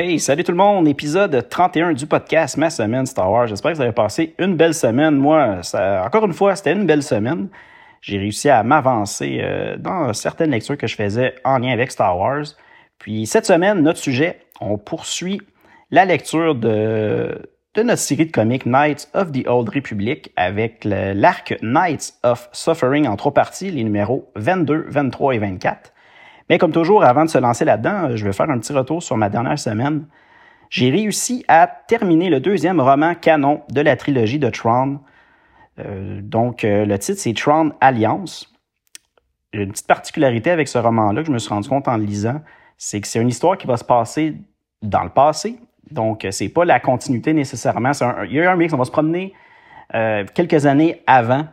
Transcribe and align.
Hey, 0.00 0.20
salut 0.20 0.44
tout 0.44 0.52
le 0.52 0.58
monde, 0.58 0.86
épisode 0.86 1.48
31 1.48 1.92
du 1.92 2.06
podcast 2.06 2.56
Ma 2.56 2.70
semaine 2.70 3.04
Star 3.04 3.32
Wars. 3.32 3.48
J'espère 3.48 3.72
que 3.72 3.78
vous 3.78 3.82
avez 3.82 3.90
passé 3.90 4.32
une 4.38 4.54
belle 4.54 4.72
semaine. 4.72 5.16
Moi, 5.16 5.60
encore 6.04 6.24
une 6.24 6.34
fois, 6.34 6.54
c'était 6.54 6.72
une 6.72 6.86
belle 6.86 7.02
semaine. 7.02 7.48
J'ai 8.00 8.16
réussi 8.16 8.48
à 8.48 8.62
m'avancer 8.62 9.40
euh, 9.42 9.76
dans 9.76 10.12
certaines 10.12 10.52
lectures 10.52 10.78
que 10.78 10.86
je 10.86 10.94
faisais 10.94 11.34
en 11.42 11.58
lien 11.58 11.72
avec 11.72 11.90
Star 11.90 12.16
Wars. 12.16 12.44
Puis 13.00 13.26
cette 13.26 13.44
semaine, 13.44 13.82
notre 13.82 13.98
sujet, 13.98 14.38
on 14.60 14.78
poursuit 14.78 15.40
la 15.90 16.04
lecture 16.04 16.54
de, 16.54 17.50
de 17.74 17.82
notre 17.82 18.00
série 18.00 18.26
de 18.26 18.30
comics 18.30 18.66
Knights 18.66 19.08
of 19.14 19.32
the 19.32 19.48
Old 19.48 19.68
Republic 19.68 20.30
avec 20.36 20.84
l'arc 20.84 21.56
Knights 21.60 22.14
of 22.22 22.48
Suffering 22.52 23.08
en 23.08 23.16
trois 23.16 23.34
parties, 23.34 23.72
les 23.72 23.82
numéros 23.82 24.30
22, 24.36 24.84
23 24.90 25.34
et 25.34 25.38
24. 25.38 25.92
Mais 26.48 26.58
comme 26.58 26.72
toujours, 26.72 27.04
avant 27.04 27.24
de 27.24 27.30
se 27.30 27.38
lancer 27.38 27.64
là-dedans, 27.64 28.16
je 28.16 28.24
vais 28.24 28.32
faire 28.32 28.48
un 28.50 28.58
petit 28.58 28.72
retour 28.72 29.02
sur 29.02 29.16
ma 29.16 29.28
dernière 29.28 29.58
semaine. 29.58 30.06
J'ai 30.70 30.90
réussi 30.90 31.44
à 31.48 31.66
terminer 31.66 32.30
le 32.30 32.40
deuxième 32.40 32.80
roman 32.80 33.14
canon 33.14 33.62
de 33.70 33.80
la 33.80 33.96
trilogie 33.96 34.38
de 34.38 34.50
Tron. 34.50 35.00
Euh, 35.78 36.20
donc, 36.22 36.64
euh, 36.64 36.84
le 36.84 36.98
titre, 36.98 37.20
c'est 37.20 37.34
Tron 37.34 37.72
Alliance. 37.80 38.52
Une 39.52 39.72
petite 39.72 39.86
particularité 39.86 40.50
avec 40.50 40.68
ce 40.68 40.78
roman-là 40.78 41.22
que 41.22 41.26
je 41.26 41.32
me 41.32 41.38
suis 41.38 41.48
rendu 41.48 41.68
compte 41.68 41.88
en 41.88 41.96
le 41.96 42.04
lisant, 42.04 42.40
c'est 42.76 43.00
que 43.00 43.08
c'est 43.08 43.20
une 43.20 43.28
histoire 43.28 43.56
qui 43.56 43.66
va 43.66 43.76
se 43.76 43.84
passer 43.84 44.36
dans 44.82 45.02
le 45.02 45.10
passé. 45.10 45.58
Donc, 45.90 46.26
c'est 46.30 46.50
pas 46.50 46.64
la 46.64 46.80
continuité 46.80 47.32
nécessairement. 47.32 47.92
il 48.24 48.32
y 48.32 48.40
a 48.40 48.52
un 48.52 48.56
mix, 48.56 48.72
on 48.74 48.76
va 48.76 48.84
se 48.84 48.90
promener 48.90 49.32
euh, 49.94 50.24
quelques 50.34 50.66
années 50.66 51.02
avant, 51.06 51.46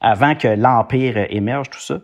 avant 0.00 0.36
que 0.36 0.46
l'Empire 0.46 1.26
émerge, 1.30 1.70
tout 1.70 1.80
ça 1.80 1.98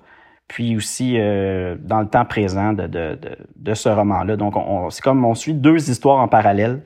puis 0.50 0.76
aussi 0.76 1.14
euh, 1.16 1.76
dans 1.78 2.00
le 2.00 2.08
temps 2.08 2.24
présent 2.24 2.72
de, 2.72 2.88
de, 2.88 3.16
de, 3.54 3.74
ce 3.74 3.88
roman-là. 3.88 4.36
Donc, 4.36 4.56
on, 4.56 4.90
c'est 4.90 5.00
comme 5.00 5.24
on 5.24 5.36
suit 5.36 5.54
deux 5.54 5.88
histoires 5.88 6.18
en 6.18 6.26
parallèle 6.26 6.80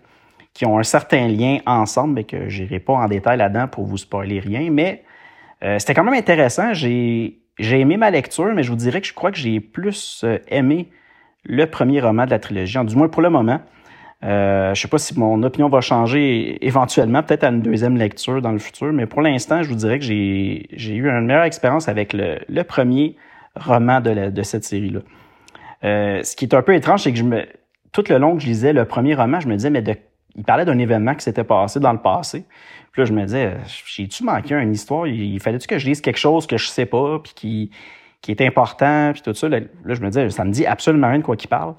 qui 0.53 0.67
ont 0.67 0.79
un 0.79 0.83
certain 0.83 1.29
lien 1.29 1.61
ensemble, 1.65 2.13
mais 2.13 2.25
que 2.25 2.51
je 2.51 2.63
n'irai 2.63 2.79
pas 2.79 2.93
en 2.93 3.09
détail 3.09 3.39
là-dedans 3.39 3.67
pour 3.67 3.87
vous 3.87 3.97
spoiler 3.97 4.39
rien. 4.39 4.69
Mais 4.71 5.03
euh, 5.63 5.79
c'était 5.79 5.95
quand 5.95 6.05
même 6.05 6.13
intéressant. 6.13 6.75
J'ai, 6.75 7.39
j'ai 7.59 7.81
aimé 7.81 7.97
ma 7.97 8.11
lecture, 8.11 8.53
mais 8.55 8.63
je 8.63 8.69
vous 8.69 8.77
dirais 8.77 9.01
que 9.01 9.07
je 9.07 9.15
crois 9.15 9.33
que 9.33 9.39
j'ai 9.39 9.61
plus 9.61 10.21
euh, 10.25 10.37
aimé 10.49 10.91
le 11.45 11.65
premier 11.65 12.03
roman 12.03 12.27
de 12.27 12.31
la 12.31 12.39
trilogie, 12.39 12.79
du 12.85 12.97
moins 12.97 13.09
pour 13.09 13.23
le 13.23 13.31
moment. 13.31 13.61
Euh, 14.25 14.67
je 14.67 14.71
ne 14.73 14.75
sais 14.75 14.89
pas 14.89 14.99
si 14.99 15.19
mon 15.19 15.43
opinion 15.43 15.71
va 15.71 15.81
changer 15.81 16.59
éventuellement, 16.67 17.23
peut-être 17.23 17.45
à 17.45 17.49
une 17.49 17.63
deuxième 17.63 17.97
lecture 17.97 18.43
dans 18.43 18.53
le 18.53 18.59
futur, 18.59 18.93
mais 18.93 19.07
pour 19.07 19.23
l'instant, 19.23 19.63
je 19.63 19.71
vous 19.71 19.75
dirais 19.75 19.99
que 19.99 20.05
j'ai, 20.05 20.67
j'ai 20.75 20.95
eu 20.95 21.09
une 21.09 21.25
meilleure 21.25 21.45
expérience 21.45 21.89
avec 21.89 22.13
le, 22.13 22.41
le 22.47 22.63
premier 22.63 23.17
roman 23.57 24.01
de, 24.01 24.43
cette 24.43 24.65
série-là. 24.65 25.01
Euh, 25.85 26.23
ce 26.23 26.35
qui 26.37 26.45
est 26.45 26.55
un 26.55 26.63
peu 26.63 26.75
étrange, 26.75 27.03
c'est 27.03 27.13
que 27.13 27.47
tout 27.93 28.05
le 28.09 28.19
long 28.19 28.37
que 28.37 28.43
je 28.43 28.47
lisais 28.47 28.73
le 28.73 28.85
premier 28.85 29.15
roman, 29.15 29.41
je 29.41 29.49
me 29.49 29.55
disais, 29.55 29.71
mais 29.71 29.83
il 30.35 30.45
parlait 30.45 30.65
d'un 30.65 30.79
événement 30.79 31.15
qui 31.15 31.23
s'était 31.23 31.45
passé 31.45 31.79
dans 31.79 31.93
le 31.93 32.01
passé. 32.01 32.45
Puis 32.93 33.03
là, 33.03 33.07
je 33.07 33.13
me 33.13 33.25
disais, 33.25 33.55
j'ai-tu 33.87 34.25
manqué 34.25 34.55
une 34.55 34.73
histoire? 34.73 35.07
Il, 35.07 35.39
fallait-tu 35.41 35.67
que 35.67 35.79
je 35.79 35.87
lise 35.87 36.01
quelque 36.01 36.19
chose 36.19 36.47
que 36.47 36.57
je 36.57 36.69
sais 36.69 36.87
pas, 36.87 37.19
puis 37.19 37.33
qui, 37.35 37.71
qui 38.21 38.31
est 38.31 38.41
important, 38.41 39.11
puis 39.13 39.23
tout 39.23 39.35
ça? 39.35 39.49
Là, 39.49 39.61
je 39.85 40.01
me 40.01 40.09
disais, 40.09 40.31
ça 40.31 40.45
me 40.45 40.51
dit 40.51 40.67
absolument 40.67 41.09
rien 41.09 41.19
de 41.19 41.25
quoi 41.25 41.37
qu'il 41.37 41.51
parle. 41.51 41.75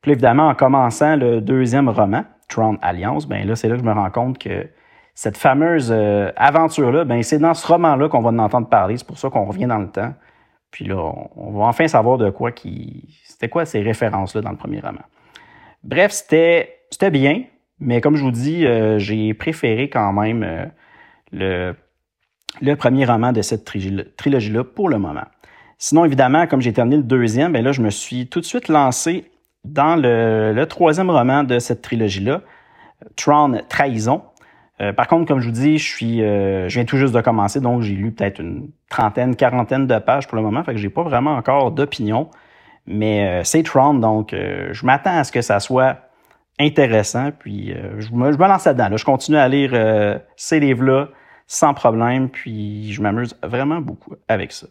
Puis 0.00 0.10
là, 0.10 0.12
évidemment, 0.12 0.48
en 0.48 0.54
commençant 0.54 1.16
le 1.16 1.40
deuxième 1.40 1.88
roman, 1.88 2.24
Tron 2.48 2.78
Alliance, 2.82 3.26
ben 3.26 3.46
là, 3.46 3.56
c'est 3.56 3.68
là 3.68 3.76
que 3.76 3.80
je 3.80 3.86
me 3.86 3.92
rends 3.92 4.10
compte 4.10 4.38
que 4.38 4.68
cette 5.14 5.36
fameuse 5.36 5.90
euh, 5.94 6.30
aventure-là, 6.36 7.04
ben 7.04 7.22
c'est 7.22 7.38
dans 7.38 7.54
ce 7.54 7.66
roman-là 7.66 8.08
qu'on 8.08 8.20
va 8.20 8.30
en 8.30 8.38
entendre 8.38 8.68
parler. 8.68 8.96
C'est 8.96 9.06
pour 9.06 9.18
ça 9.18 9.28
qu'on 9.28 9.44
revient 9.44 9.66
dans 9.66 9.78
le 9.78 9.88
temps. 9.88 10.14
Puis 10.70 10.84
là, 10.84 11.12
on 11.36 11.58
va 11.58 11.64
enfin 11.64 11.88
savoir 11.88 12.18
de 12.18 12.30
quoi 12.30 12.52
qui. 12.52 13.18
C'était 13.24 13.48
quoi 13.48 13.64
ces 13.64 13.80
références-là 13.80 14.40
dans 14.40 14.50
le 14.50 14.56
premier 14.56 14.80
roman. 14.80 15.02
Bref, 15.82 16.12
c'était, 16.12 17.10
bien, 17.10 17.44
mais 17.78 18.00
comme 18.00 18.16
je 18.16 18.22
vous 18.22 18.30
dis, 18.30 18.66
euh, 18.66 18.98
j'ai 18.98 19.32
préféré 19.34 19.88
quand 19.88 20.12
même 20.12 20.42
euh, 20.42 20.66
le, 21.32 21.74
le 22.60 22.76
premier 22.76 23.04
roman 23.04 23.32
de 23.32 23.42
cette 23.42 23.64
trilogie-là 23.64 24.64
pour 24.64 24.88
le 24.88 24.98
moment. 24.98 25.24
Sinon, 25.78 26.04
évidemment, 26.04 26.46
comme 26.46 26.60
j'ai 26.60 26.74
terminé 26.74 26.98
le 26.98 27.02
deuxième, 27.02 27.52
ben 27.52 27.64
là, 27.64 27.72
je 27.72 27.80
me 27.80 27.90
suis 27.90 28.28
tout 28.28 28.40
de 28.40 28.44
suite 28.44 28.68
lancé 28.68 29.30
dans 29.64 29.96
le, 29.96 30.52
le 30.52 30.66
troisième 30.66 31.10
roman 31.10 31.42
de 31.42 31.58
cette 31.58 31.80
trilogie-là, 31.80 32.42
Tron 33.16 33.62
Trahison, 33.68 34.22
euh, 34.80 34.92
par 34.92 35.08
contre, 35.08 35.26
comme 35.26 35.40
je 35.40 35.46
vous 35.46 35.52
dis, 35.52 35.76
euh, 36.22 36.68
je 36.68 36.74
viens 36.74 36.84
tout 36.84 36.96
juste 36.96 37.14
de 37.14 37.20
commencer, 37.20 37.60
donc 37.60 37.82
j'ai 37.82 37.94
lu 37.94 38.12
peut-être 38.12 38.40
une 38.40 38.70
trentaine, 38.88 39.36
quarantaine 39.36 39.86
de 39.86 39.98
pages 39.98 40.26
pour 40.26 40.36
le 40.36 40.42
moment, 40.42 40.64
fait 40.64 40.72
que 40.72 40.78
j'ai 40.78 40.88
pas 40.88 41.02
vraiment 41.02 41.34
encore 41.34 41.70
d'opinion. 41.70 42.30
Mais 42.86 43.28
euh, 43.28 43.44
c'est 43.44 43.62
Tron, 43.62 43.94
donc 43.94 44.32
je 44.32 44.86
m'attends 44.86 45.18
à 45.18 45.24
ce 45.24 45.32
que 45.32 45.42
ça 45.42 45.60
soit 45.60 45.98
intéressant, 46.58 47.30
puis 47.38 47.74
je 47.98 48.12
me, 48.12 48.30
lance 48.36 48.64
là-dedans. 48.64 48.88
Là. 48.88 48.96
Je 48.96 49.04
continue 49.04 49.38
à 49.38 49.48
lire 49.48 50.20
ces 50.36 50.60
livres-là 50.60 51.08
sans 51.46 51.74
problème, 51.74 52.28
puis 52.28 52.92
je 52.92 53.02
m'amuse 53.02 53.36
vraiment 53.42 53.80
beaucoup 53.80 54.14
avec 54.28 54.52
ça. 54.52 54.66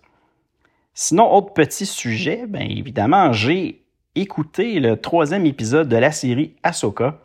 Sinon, 0.94 1.34
autre 1.34 1.54
petit 1.54 1.86
sujet, 1.86 2.46
bien 2.48 2.66
évidemment, 2.70 3.32
j'ai 3.32 3.84
écouté 4.16 4.80
le 4.80 4.98
troisième 4.98 5.46
épisode 5.46 5.88
de 5.88 5.98
la 5.98 6.12
série 6.12 6.56
Ahsoka 6.64 7.20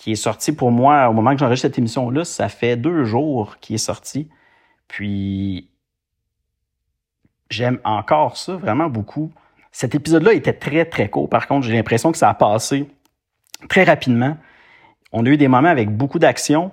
qui 0.00 0.12
est 0.12 0.16
sorti 0.16 0.52
pour 0.52 0.70
moi 0.70 1.10
au 1.10 1.12
moment 1.12 1.32
que 1.32 1.38
j'enregistre 1.40 1.68
cette 1.68 1.78
émission-là. 1.78 2.24
Ça 2.24 2.48
fait 2.48 2.74
deux 2.74 3.04
jours 3.04 3.58
qu'il 3.60 3.74
est 3.74 3.78
sorti. 3.78 4.30
Puis, 4.88 5.68
j'aime 7.50 7.78
encore 7.84 8.38
ça 8.38 8.56
vraiment 8.56 8.88
beaucoup. 8.88 9.30
Cet 9.72 9.94
épisode-là 9.94 10.32
était 10.32 10.54
très, 10.54 10.86
très 10.86 11.10
court. 11.10 11.28
Par 11.28 11.46
contre, 11.46 11.66
j'ai 11.66 11.74
l'impression 11.74 12.12
que 12.12 12.16
ça 12.16 12.30
a 12.30 12.34
passé 12.34 12.88
très 13.68 13.84
rapidement. 13.84 14.38
On 15.12 15.26
a 15.26 15.28
eu 15.28 15.36
des 15.36 15.48
moments 15.48 15.68
avec 15.68 15.94
beaucoup 15.94 16.18
d'action. 16.18 16.72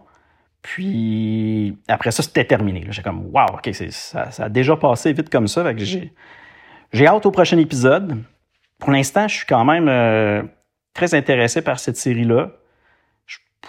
Puis, 0.62 1.78
après 1.90 2.12
ça, 2.12 2.24
c'était 2.24 2.46
terminé. 2.46 2.88
J'ai 2.92 3.02
comme, 3.02 3.26
wow, 3.34 3.56
OK, 3.56 3.70
ça, 3.92 4.32
ça, 4.32 4.46
a 4.46 4.50
déjà 4.50 4.78
passé 4.78 5.12
vite 5.12 5.30
comme 5.30 5.50
ça. 5.50 5.66
j'ai, 5.76 6.14
hâte 7.06 7.26
au 7.26 7.32
prochain 7.32 7.58
épisode. 7.58 8.24
Pour 8.80 8.92
l'instant, 8.92 9.28
je 9.28 9.36
suis 9.36 9.46
quand 9.46 9.66
même 9.66 9.90
euh, 9.90 10.44
très 10.94 11.14
intéressé 11.14 11.62
par 11.62 11.78
cette 11.78 11.98
série-là 11.98 12.52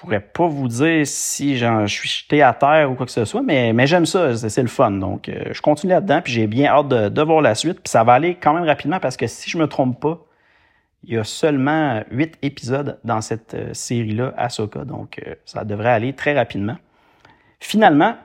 pourrais 0.00 0.20
pas 0.20 0.46
vous 0.46 0.68
dire 0.68 1.06
si 1.06 1.56
je 1.56 1.86
suis 1.86 2.08
jeté 2.08 2.42
à 2.42 2.52
terre 2.52 2.90
ou 2.90 2.94
quoi 2.94 3.06
que 3.06 3.12
ce 3.12 3.24
soit, 3.24 3.42
mais, 3.42 3.72
mais 3.72 3.86
j'aime 3.86 4.06
ça, 4.06 4.36
c'est 4.36 4.62
le 4.62 4.68
fun. 4.68 4.92
Donc, 4.92 5.28
euh, 5.28 5.44
je 5.52 5.60
continue 5.60 5.92
là-dedans, 5.92 6.20
puis 6.22 6.32
j'ai 6.32 6.46
bien 6.46 6.66
hâte 6.66 6.88
de, 6.88 7.22
voir 7.22 7.40
la 7.40 7.54
suite. 7.54 7.80
Puis 7.80 7.90
ça 7.90 8.04
va 8.04 8.14
aller 8.14 8.36
quand 8.36 8.54
même 8.54 8.64
rapidement 8.64 9.00
parce 9.00 9.16
que 9.16 9.26
si 9.26 9.50
je 9.50 9.58
me 9.58 9.66
trompe 9.66 10.00
pas, 10.00 10.24
il 11.04 11.14
y 11.14 11.18
a 11.18 11.24
seulement 11.24 12.02
huit 12.10 12.36
épisodes 12.42 12.98
dans 13.04 13.20
cette 13.20 13.54
euh, 13.54 13.72
série-là, 13.72 14.34
Ahsoka. 14.36 14.84
Donc, 14.84 15.20
euh, 15.26 15.34
ça 15.44 15.64
devrait 15.64 15.90
aller 15.90 16.12
très 16.12 16.34
rapidement. 16.34 16.76
Finalement, 17.60 18.16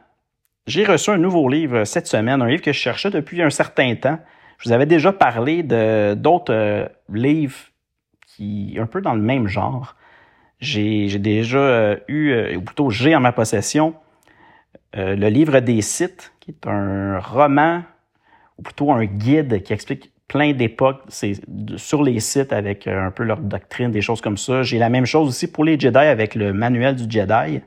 j'ai 0.67 0.85
reçu 0.85 1.09
un 1.09 1.17
nouveau 1.17 1.50
livre 1.50 1.83
cette 1.85 2.07
semaine, 2.07 2.41
un 2.41 2.47
livre 2.47 2.62
que 2.62 2.72
je 2.72 2.79
cherchais 2.79 3.09
depuis 3.09 3.41
un 3.41 3.50
certain 3.50 3.95
temps. 3.95 4.19
Je 4.59 4.69
vous 4.69 4.73
avais 4.73 4.85
déjà 4.85 5.12
parlé 5.12 5.62
de 5.62 6.13
d'autres 6.13 6.89
livres 7.09 7.57
qui 8.27 8.77
un 8.80 8.86
peu 8.86 9.01
dans 9.01 9.13
le 9.13 9.21
même 9.21 9.48
genre. 9.48 9.95
J'ai 10.59 11.19
déjà 11.19 11.57
euh, 11.57 11.97
eu, 12.07 12.31
euh, 12.31 12.55
ou 12.55 12.61
plutôt 12.61 12.89
j'ai 12.89 13.15
en 13.15 13.19
ma 13.19 13.31
possession, 13.31 13.95
euh, 14.95 15.15
le 15.15 15.27
livre 15.27 15.59
des 15.59 15.81
sites, 15.81 16.33
qui 16.39 16.51
est 16.51 16.67
un 16.67 17.19
roman, 17.19 17.83
ou 18.57 18.61
plutôt 18.61 18.91
un 18.91 19.05
guide 19.05 19.61
qui 19.63 19.73
explique 19.73 20.11
plein 20.27 20.53
d'époques 20.53 21.01
sur 21.75 22.01
les 22.01 22.19
sites 22.19 22.53
avec 22.53 22.88
un 22.88 23.11
peu 23.11 23.23
leur 23.23 23.39
doctrine, 23.39 23.91
des 23.91 24.01
choses 24.01 24.21
comme 24.21 24.38
ça. 24.38 24.63
J'ai 24.63 24.79
la 24.79 24.89
même 24.89 25.05
chose 25.05 25.27
aussi 25.27 25.51
pour 25.51 25.63
les 25.63 25.79
Jedi 25.79 25.97
avec 25.97 26.33
le 26.33 26.53
manuel 26.53 26.95
du 26.95 27.03
Jedi. 27.09 27.61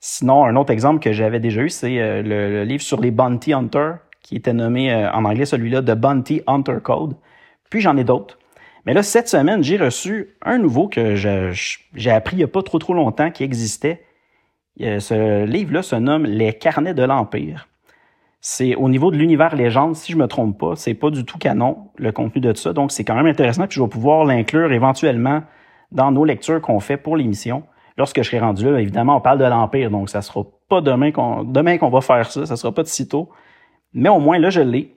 Sinon, 0.00 0.44
un 0.44 0.56
autre 0.56 0.72
exemple 0.72 1.00
que 1.00 1.12
j'avais 1.12 1.40
déjà 1.40 1.60
eu, 1.60 1.68
c'est 1.68 2.22
le, 2.22 2.64
livre 2.64 2.82
sur 2.82 3.00
les 3.00 3.10
Bounty 3.10 3.52
Hunters, 3.52 3.98
qui 4.22 4.36
était 4.36 4.52
nommé 4.52 4.94
en 4.94 5.24
anglais 5.24 5.44
celui-là 5.44 5.82
The 5.82 5.94
Bounty 5.94 6.42
Hunter 6.46 6.78
Code. 6.82 7.16
Puis 7.68 7.80
j'en 7.80 7.96
ai 7.96 8.04
d'autres. 8.04 8.38
Mais 8.86 8.94
là, 8.94 9.02
cette 9.02 9.28
semaine, 9.28 9.62
j'ai 9.62 9.76
reçu 9.76 10.36
un 10.42 10.58
nouveau 10.58 10.88
que 10.88 11.14
j'ai 11.14 12.10
appris 12.10 12.36
il 12.36 12.38
n'y 12.38 12.44
a 12.44 12.48
pas 12.48 12.62
trop 12.62 12.78
trop 12.78 12.94
longtemps 12.94 13.30
qui 13.30 13.44
existait. 13.44 14.04
Ce 14.78 15.44
livre-là 15.44 15.82
se 15.82 15.96
nomme 15.96 16.24
Les 16.24 16.54
carnets 16.54 16.94
de 16.94 17.02
l'Empire. 17.02 17.68
C'est 18.40 18.74
au 18.74 18.88
niveau 18.88 19.10
de 19.10 19.18
l'univers 19.18 19.54
légende, 19.54 19.96
si 19.96 20.12
je 20.12 20.16
me 20.16 20.26
trompe 20.26 20.58
pas, 20.58 20.74
c'est 20.74 20.94
pas 20.94 21.10
du 21.10 21.26
tout 21.26 21.36
canon 21.36 21.90
le 21.96 22.10
contenu 22.10 22.40
de 22.40 22.54
ça, 22.54 22.72
donc 22.72 22.90
c'est 22.90 23.04
quand 23.04 23.14
même 23.14 23.26
intéressant. 23.26 23.66
Puis 23.66 23.76
je 23.76 23.82
vais 23.82 23.88
pouvoir 23.88 24.24
l'inclure 24.24 24.72
éventuellement 24.72 25.42
dans 25.92 26.10
nos 26.10 26.24
lectures 26.24 26.62
qu'on 26.62 26.80
fait 26.80 26.96
pour 26.96 27.18
l'émission. 27.18 27.64
Lorsque 27.98 28.22
je 28.22 28.22
serai 28.22 28.38
rendu 28.38 28.64
là, 28.64 28.80
évidemment, 28.80 29.16
on 29.16 29.20
parle 29.20 29.38
de 29.38 29.44
l'Empire, 29.44 29.90
donc 29.90 30.08
ça 30.08 30.22
sera 30.22 30.44
pas 30.70 30.80
demain 30.80 31.12
qu'on 31.12 31.90
va 31.90 32.00
faire 32.00 32.30
ça, 32.30 32.46
ça 32.46 32.56
sera 32.56 32.72
pas 32.72 32.82
de 32.82 32.88
sitôt. 32.88 33.28
Mais 33.92 34.08
au 34.08 34.20
moins 34.20 34.38
là, 34.38 34.48
je 34.48 34.62
l'ai. 34.62 34.96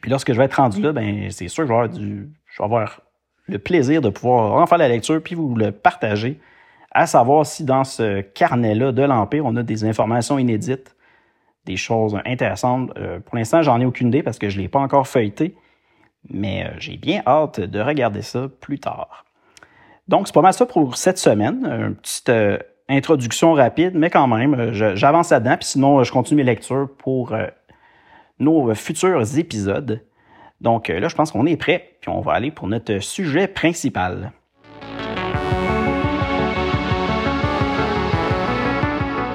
Puis 0.00 0.10
lorsque 0.10 0.32
je 0.32 0.38
vais 0.38 0.44
être 0.44 0.54
rendu 0.54 0.80
là, 0.80 0.92
ben 0.92 1.30
c'est 1.30 1.48
sûr 1.48 1.64
que 1.64 1.68
je 1.68 1.72
vais 1.72 1.78
avoir 1.78 1.88
du, 1.90 2.30
je 2.54 2.62
vais 2.62 2.66
avoir 2.66 3.00
le 3.48 3.58
plaisir 3.58 4.00
de 4.00 4.08
pouvoir 4.08 4.54
en 4.54 4.66
faire 4.66 4.78
la 4.78 4.88
lecture 4.88 5.20
puis 5.20 5.34
vous 5.34 5.54
le 5.56 5.72
partager, 5.72 6.40
à 6.92 7.06
savoir 7.06 7.44
si 7.44 7.64
dans 7.64 7.82
ce 7.82 8.20
carnet-là 8.20 8.92
de 8.92 9.02
l'Empire, 9.02 9.44
on 9.44 9.56
a 9.56 9.64
des 9.64 9.84
informations 9.84 10.38
inédites, 10.38 10.94
des 11.66 11.76
choses 11.76 12.16
intéressantes. 12.24 12.92
Euh, 12.96 13.18
pour 13.18 13.36
l'instant, 13.36 13.62
j'en 13.62 13.80
ai 13.80 13.84
aucune 13.84 14.08
idée 14.08 14.22
parce 14.22 14.38
que 14.38 14.48
je 14.48 14.56
ne 14.58 14.62
l'ai 14.62 14.68
pas 14.68 14.78
encore 14.78 15.08
feuilleté, 15.08 15.56
mais 16.30 16.64
euh, 16.64 16.70
j'ai 16.78 16.96
bien 16.96 17.22
hâte 17.26 17.58
de 17.58 17.80
regarder 17.80 18.22
ça 18.22 18.48
plus 18.60 18.78
tard. 18.78 19.24
Donc, 20.06 20.28
c'est 20.28 20.34
pas 20.34 20.42
mal 20.42 20.54
ça 20.54 20.64
pour 20.64 20.96
cette 20.96 21.18
semaine. 21.18 21.66
Une 21.66 21.96
petite 21.96 22.28
euh, 22.28 22.58
introduction 22.88 23.54
rapide, 23.54 23.94
mais 23.96 24.10
quand 24.10 24.28
même, 24.28 24.72
j'avance 24.72 25.30
là-dedans, 25.30 25.56
puis 25.56 25.66
sinon, 25.66 26.04
je 26.04 26.12
continue 26.12 26.44
mes 26.44 26.50
lectures 26.50 26.88
pour 26.98 27.34
nos 28.38 28.74
futurs 28.74 29.38
épisodes. 29.38 30.04
Donc 30.60 30.88
là, 30.88 31.08
je 31.08 31.14
pense 31.14 31.30
qu'on 31.30 31.46
est 31.46 31.56
prêt, 31.56 31.96
puis 32.00 32.10
on 32.10 32.20
va 32.20 32.32
aller 32.32 32.50
pour 32.50 32.68
notre 32.68 32.98
sujet 32.98 33.48
principal. 33.48 34.32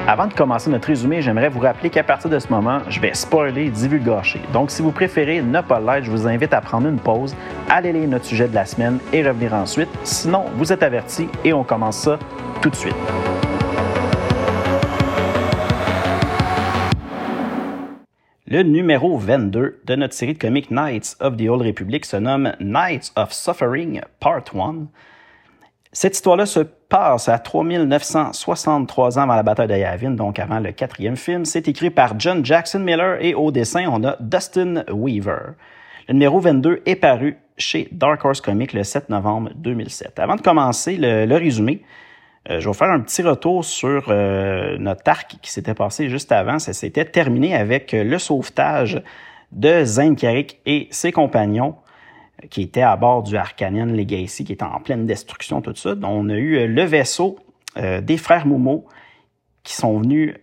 Avant 0.10 0.26
de 0.26 0.34
commencer 0.34 0.72
notre 0.72 0.88
résumé, 0.88 1.22
j'aimerais 1.22 1.50
vous 1.50 1.60
rappeler 1.60 1.92
qu'à 1.92 2.04
partir 2.04 2.32
de 2.32 2.40
ce 2.40 2.48
moment, 2.50 2.80
je 2.90 3.00
vais 3.00 3.14
spoiler 3.14 3.66
et 3.66 3.70
divulgacher. 3.70 4.42
Donc, 4.54 4.72
si 4.72 4.82
vous 4.82 4.92
préférez 4.92 5.44
ne 5.44 5.62
pas 5.62 5.80
l'être, 5.80 6.06
je 6.06 6.10
vous 6.10 6.28
invite 6.28 6.52
à 6.52 6.62
prendre 6.62 6.88
une 6.88 6.98
pause, 6.98 7.36
aller 7.70 7.94
lire 7.94 8.08
notre 8.08 8.26
sujet 8.26 8.48
de 8.48 8.56
la 8.56 8.66
semaine 8.66 8.98
et 9.14 9.22
revenir 9.22 9.54
ensuite. 9.54 9.90
Sinon, 10.04 10.46
vous 10.56 10.74
êtes 10.74 10.82
avertis 10.82 11.30
et 11.46 11.54
on 11.54 11.64
commence 11.64 11.98
ça 11.98 12.18
tout 12.60 12.72
de 12.72 12.76
suite. 12.76 12.96
Le 18.52 18.64
numéro 18.64 19.16
22 19.16 19.82
de 19.86 19.96
notre 19.96 20.16
série 20.16 20.34
de 20.34 20.40
comics 20.40 20.72
Knights 20.72 21.16
of 21.20 21.38
the 21.38 21.48
Old 21.48 21.62
Republic 21.62 22.04
se 22.04 22.18
nomme 22.18 22.56
Knights 22.60 23.12
of 23.16 23.32
Suffering 23.32 24.02
Part 24.20 24.46
1. 24.56 24.88
Cette 25.92 26.16
histoire-là 26.16 26.48
se 26.48 26.62
passe 26.62 27.30
à 27.30 27.38
3963 27.38 29.20
ans 29.20 29.22
avant 29.22 29.36
la 29.36 29.44
bataille 29.44 29.68
de 29.68 29.76
Yavin, 29.76 30.10
donc 30.10 30.40
avant 30.40 30.60
le 30.60 30.72
quatrième 30.72 31.16
film. 31.16 31.46
C'est 31.46 31.68
écrit 31.68 31.92
par 31.92 32.20
John 32.20 32.44
Jackson 32.44 32.80
Miller 32.80 33.24
et 33.24 33.36
au 33.36 33.52
dessin, 33.52 33.86
on 33.88 34.04
a 34.04 34.18
Dustin 34.20 34.84
Weaver. 34.92 35.54
Le 36.08 36.14
numéro 36.14 36.40
22 36.40 36.82
est 36.88 36.96
paru 36.96 37.38
chez 37.56 37.88
Dark 37.92 38.26
Horse 38.26 38.42
Comics 38.42 38.74
le 38.74 38.84
7 38.84 39.10
novembre 39.10 39.52
2007. 39.58 40.18
Avant 40.18 40.38
de 40.38 40.42
commencer 40.42 40.98
le, 41.00 41.36
résumé, 41.36 41.84
euh, 42.50 42.60
je 42.60 42.70
vais 42.70 42.74
faire 42.74 42.92
un 42.92 43.00
petit 43.00 43.22
retour 43.22 43.66
sur 43.66 44.06
euh, 44.10 44.78
notre 44.78 45.10
arc 45.10 45.38
qui 45.42 45.52
s'était 45.52 45.74
passé 45.74 46.10
juste 46.10 46.32
avant. 46.32 46.60
Ça 46.60 46.74
s'était 46.74 47.06
terminé 47.06 47.56
avec 47.56 47.92
le 47.92 48.18
sauvetage 48.20 49.02
de 49.52 49.84
Zane 49.84 50.16
Carrick 50.16 50.60
et 50.66 50.88
ses 50.92 51.12
compagnons 51.12 51.76
qui 52.50 52.62
était 52.62 52.82
à 52.82 52.96
bord 52.96 53.24
du 53.24 53.36
Arcanian 53.36 53.86
Legacy, 53.86 54.46
qui 54.46 54.54
était 54.54 54.64
en 54.64 54.80
pleine 54.80 55.06
destruction, 55.06 55.62
tout 55.62 55.76
ça. 55.76 55.96
On 56.04 56.30
a 56.30 56.36
eu 56.36 56.58
euh, 56.58 56.68
le 56.68 56.84
vaisseau 56.84 57.38
euh, 57.78 58.02
des 58.02 58.18
frères 58.18 58.46
Momo 58.46 58.86
qui 59.64 59.74
sont 59.74 60.00
venus 60.00 60.36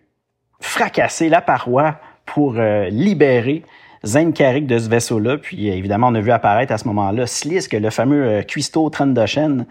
fracasser 0.61 1.29
la 1.29 1.41
paroi 1.41 1.97
pour 2.25 2.57
euh, 2.57 2.89
libérer 2.91 3.63
Zane 4.05 4.33
Carrick 4.33 4.67
de 4.67 4.79
ce 4.79 4.89
vaisseau-là. 4.89 5.39
Puis 5.39 5.69
évidemment, 5.69 6.09
on 6.09 6.15
a 6.15 6.21
vu 6.21 6.31
apparaître 6.31 6.73
à 6.73 6.79
ce 6.79 6.87
moment-là 6.89 7.27
Slisk, 7.27 7.73
le 7.73 7.91
fameux 7.91 8.43
cuistot 8.43 8.91
Trendoshen, 8.91 9.67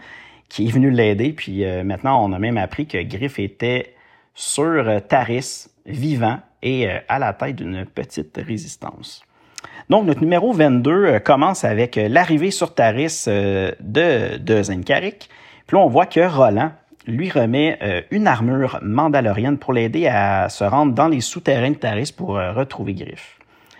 qui 0.48 0.68
est 0.68 0.70
venu 0.70 0.90
l'aider. 0.90 1.32
Puis 1.32 1.64
maintenant, 1.84 2.24
on 2.24 2.32
a 2.32 2.38
même 2.38 2.56
appris 2.56 2.86
que 2.86 3.02
Griff 3.02 3.38
était 3.38 3.94
sur 4.34 5.00
Taris, 5.08 5.68
vivant 5.86 6.38
et 6.62 6.88
à 7.08 7.18
la 7.18 7.32
tête 7.32 7.56
d'une 7.56 7.84
petite 7.84 8.38
résistance. 8.44 9.26
Donc, 9.88 10.04
notre 10.04 10.20
numéro 10.20 10.52
22 10.52 10.90
euh, 10.90 11.18
commence 11.20 11.64
avec 11.64 11.96
euh, 11.96 12.08
l'arrivée 12.08 12.50
sur 12.50 12.74
Taris 12.74 13.26
euh, 13.28 13.70
de, 13.80 14.36
de. 14.38 14.62
Puis 14.62 15.76
là, 15.76 15.78
on 15.78 15.88
voit 15.88 16.06
que 16.06 16.20
Roland 16.20 16.72
lui 17.06 17.30
remet 17.30 17.78
une 18.10 18.26
armure 18.26 18.80
mandalorienne 18.82 19.58
pour 19.58 19.72
l'aider 19.72 20.08
à 20.08 20.48
se 20.48 20.64
rendre 20.64 20.92
dans 20.92 21.06
les 21.06 21.20
souterrains 21.20 21.70
de 21.70 21.76
Taris 21.76 22.12
pour 22.16 22.30
retrouver 22.30 22.94
Griff. 22.94 23.38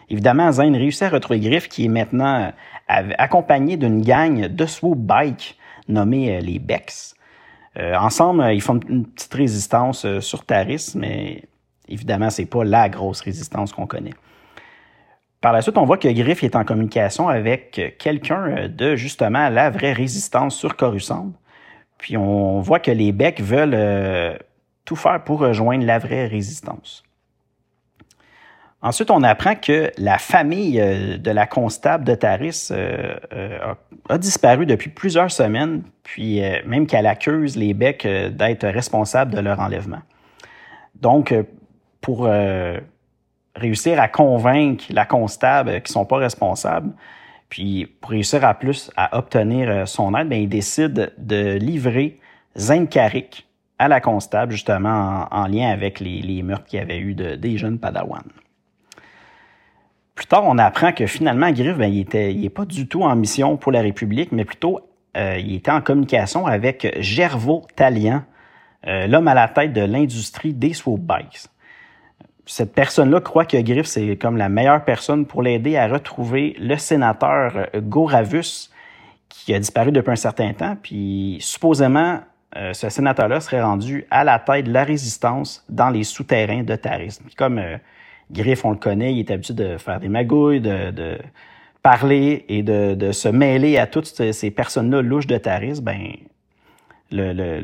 Évidemment, 0.09 0.53
Zen 0.53 0.77
réussit 0.77 1.03
à 1.03 1.09
retrouver 1.09 1.41
Griff, 1.41 1.69
qui 1.69 1.87
est 1.87 1.89
maintenant 1.89 2.53
accompagné 2.87 3.77
d'une 3.77 4.01
gang 4.01 4.47
de 4.47 4.67
swoop 4.67 4.99
bike 4.99 5.57
nommée 5.89 6.41
les 6.41 6.59
Bex. 6.59 7.15
ensemble, 7.77 8.45
ils 8.53 8.63
font 8.63 8.81
une 8.89 9.07
petite 9.07 9.35
résistance 9.35 10.07
sur 10.21 10.45
Taris, 10.45 10.93
mais 10.95 11.45
évidemment, 11.89 12.31
c'est 12.31 12.47
pas 12.47 12.65
la 12.65 12.89
grosse 12.89 13.21
résistance 13.21 13.73
qu'on 13.73 13.87
connaît. 13.87 14.15
Par 15.41 15.53
la 15.53 15.63
suite, 15.63 15.79
on 15.79 15.85
voit 15.85 15.99
que 15.99 16.09
Griff 16.09 16.43
est 16.43 16.57
en 16.57 16.65
communication 16.65 17.29
avec 17.29 17.97
quelqu'un 17.99 18.69
de 18.69 18.97
justement 18.97 19.49
la 19.49 19.71
vraie 19.71 19.93
résistance 19.93 20.57
sur 20.57 20.77
Coruscant. 20.77 21.33
Puis 21.99 22.17
on 22.17 22.61
voit 22.61 22.81
que 22.81 22.91
les 22.91 23.13
Becs 23.13 23.41
veulent 23.41 23.75
euh, 23.75 24.37
tout 24.85 24.97
faire 24.97 25.23
pour 25.25 25.41
rejoindre 25.41 25.85
la 25.85 25.99
vraie 25.99 26.27
résistance. 26.27 27.05
Ensuite, 28.87 29.11
on 29.11 29.23
apprend 29.25 29.57
que 29.57 29.91
la 29.99 30.19
famille 30.19 30.81
euh, 30.81 31.19
de 31.19 31.31
la 31.31 31.47
constable 31.47 32.05
de 32.05 32.15
Taris 32.15 32.69
euh, 32.71 33.75
a, 34.09 34.19
disparu 34.19 34.65
depuis 34.65 34.91
plusieurs 34.91 35.31
semaines, 35.31 35.83
puis 36.05 36.41
même 36.65 36.87
qu'elle 36.87 37.07
accuse 37.07 37.57
les 37.57 37.75
Becs 37.75 38.07
d'être 38.07 38.67
responsables 38.69 39.35
de 39.35 39.41
leur 39.41 39.59
enlèvement. 39.59 40.03
Donc, 40.95 41.35
pour 42.01 42.29
réussir 43.57 44.01
à 44.01 44.07
convaincre 44.07 44.85
la 44.91 45.05
constable 45.05 45.81
qui 45.83 45.93
sont 45.93 46.05
pas 46.05 46.19
responsables, 46.19 46.93
puis 47.49 47.87
pour 47.87 48.11
réussir 48.11 48.45
à 48.45 48.55
plus 48.55 48.91
à 48.97 49.17
obtenir 49.17 49.69
euh, 49.69 49.87
son 49.87 50.15
aide, 50.15 50.29
bien, 50.29 50.39
il 50.39 50.49
décide 50.49 51.13
de 51.17 51.57
livrer 51.57 52.19
Zenkarik 52.57 53.47
à 53.79 53.89
la 53.89 54.01
constable, 54.01 54.53
justement 54.53 55.29
en, 55.31 55.47
lien 55.47 55.71
avec 55.71 56.01
les, 56.01 56.23
les 56.23 56.43
meurtres 56.43 56.65
qu'il 56.65 56.79
y 56.79 56.83
avait 56.83 56.99
eu 56.99 57.15
de, 57.15 57.35
des 57.37 57.59
jeunes 57.59 57.79
Padawan. 57.79 58.23
Plus 60.17 60.27
tard, 60.27 60.45
on 60.47 60.57
apprend 60.57 60.93
que 60.93 61.07
finalement, 61.07 61.51
Griff, 61.53 61.77
ben, 61.77 61.93
il 61.93 62.01
était, 62.01 62.33
il 62.33 62.45
est 62.45 62.51
pas 62.51 62.65
du 62.65 62.89
tout 62.89 63.03
en 63.03 63.15
mission 63.15 63.59
pour 63.59 63.71
la 63.71 63.83
République, 63.83 64.33
mais 64.33 64.47
plutôt, 64.47 64.81
euh, 65.15 65.37
il 65.39 65.55
était 65.55 65.71
en 65.71 65.83
communication 65.83 66.47
avec 66.47 66.97
Gervaux 67.01 67.67
Talian, 67.77 68.23
euh, 68.87 69.07
l'homme 69.07 69.29
à 69.29 69.35
la 69.35 69.47
tête 69.47 69.75
de 69.75 69.83
l'industrie 69.83 70.55
des 70.55 70.73
swoop 70.73 71.01
bikes 71.01 71.47
cette 72.49 72.75
personne-là 72.75 73.21
croit 73.21 73.45
que 73.45 73.61
Griff, 73.61 73.87
c'est 73.87 74.17
comme 74.17 74.37
la 74.37 74.49
meilleure 74.49 74.85
personne 74.85 75.27
pour 75.27 75.43
l'aider 75.43 75.77
à 75.77 75.89
retrouver 75.89 76.55
le 76.61 76.77
sénateur 76.77 77.67
euh, 77.75 77.81
Goravus, 77.81 78.71
qui 79.29 79.53
a 79.53 79.59
disparu 79.59 79.91
depuis 79.91 80.13
un 80.13 80.17
certain 80.17 80.53
temps. 80.53 80.77
Puis, 80.81 81.39
supposément, 81.41 82.21
ce 82.73 82.89
sénateur-là 82.89 83.41
serait 83.41 83.61
rendu 83.61 84.07
à 84.11 84.23
la 84.23 84.39
tête 84.39 84.67
de 84.67 84.73
la 84.73 84.85
résistance 84.85 85.65
dans 85.69 85.91
les 85.91 86.05
souterrains 86.05 86.63
de 86.63 86.77
Taris. 86.77 87.19
Puis 87.27 87.35
comme 87.35 87.61
Griff, 88.31 88.65
on 88.65 88.71
le 88.71 88.77
connaît, 88.77 89.15
il 89.15 89.21
est 89.21 89.31
habitué 89.31 89.55
de 89.55 89.79
faire 89.79 90.01
des 90.01 90.09
magouilles, 90.09 90.61
de, 90.61 91.19
parler 91.83 92.45
et 92.49 92.63
de, 92.63 93.13
se 93.13 93.29
mêler 93.29 93.79
à 93.79 93.87
toutes 93.87 94.07
ces 94.07 94.51
personnes-là 94.51 95.03
louches 95.03 95.29
de 95.29 95.39
Taris, 95.39 95.81
ben, 95.81 96.13
le, 97.13 97.61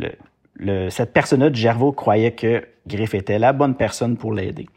le, 0.57 0.91
cette 0.91 1.13
personne-là 1.13 1.51
de 1.51 1.57
Gervaux 1.57 1.93
croyait 1.93 2.33
que 2.33 2.65
Griff 2.87 3.15
était 3.15 3.39
la 3.39 3.53
bonne 3.53 3.75
personne 3.75 4.17
pour 4.17 4.33
l'aider. 4.33 4.69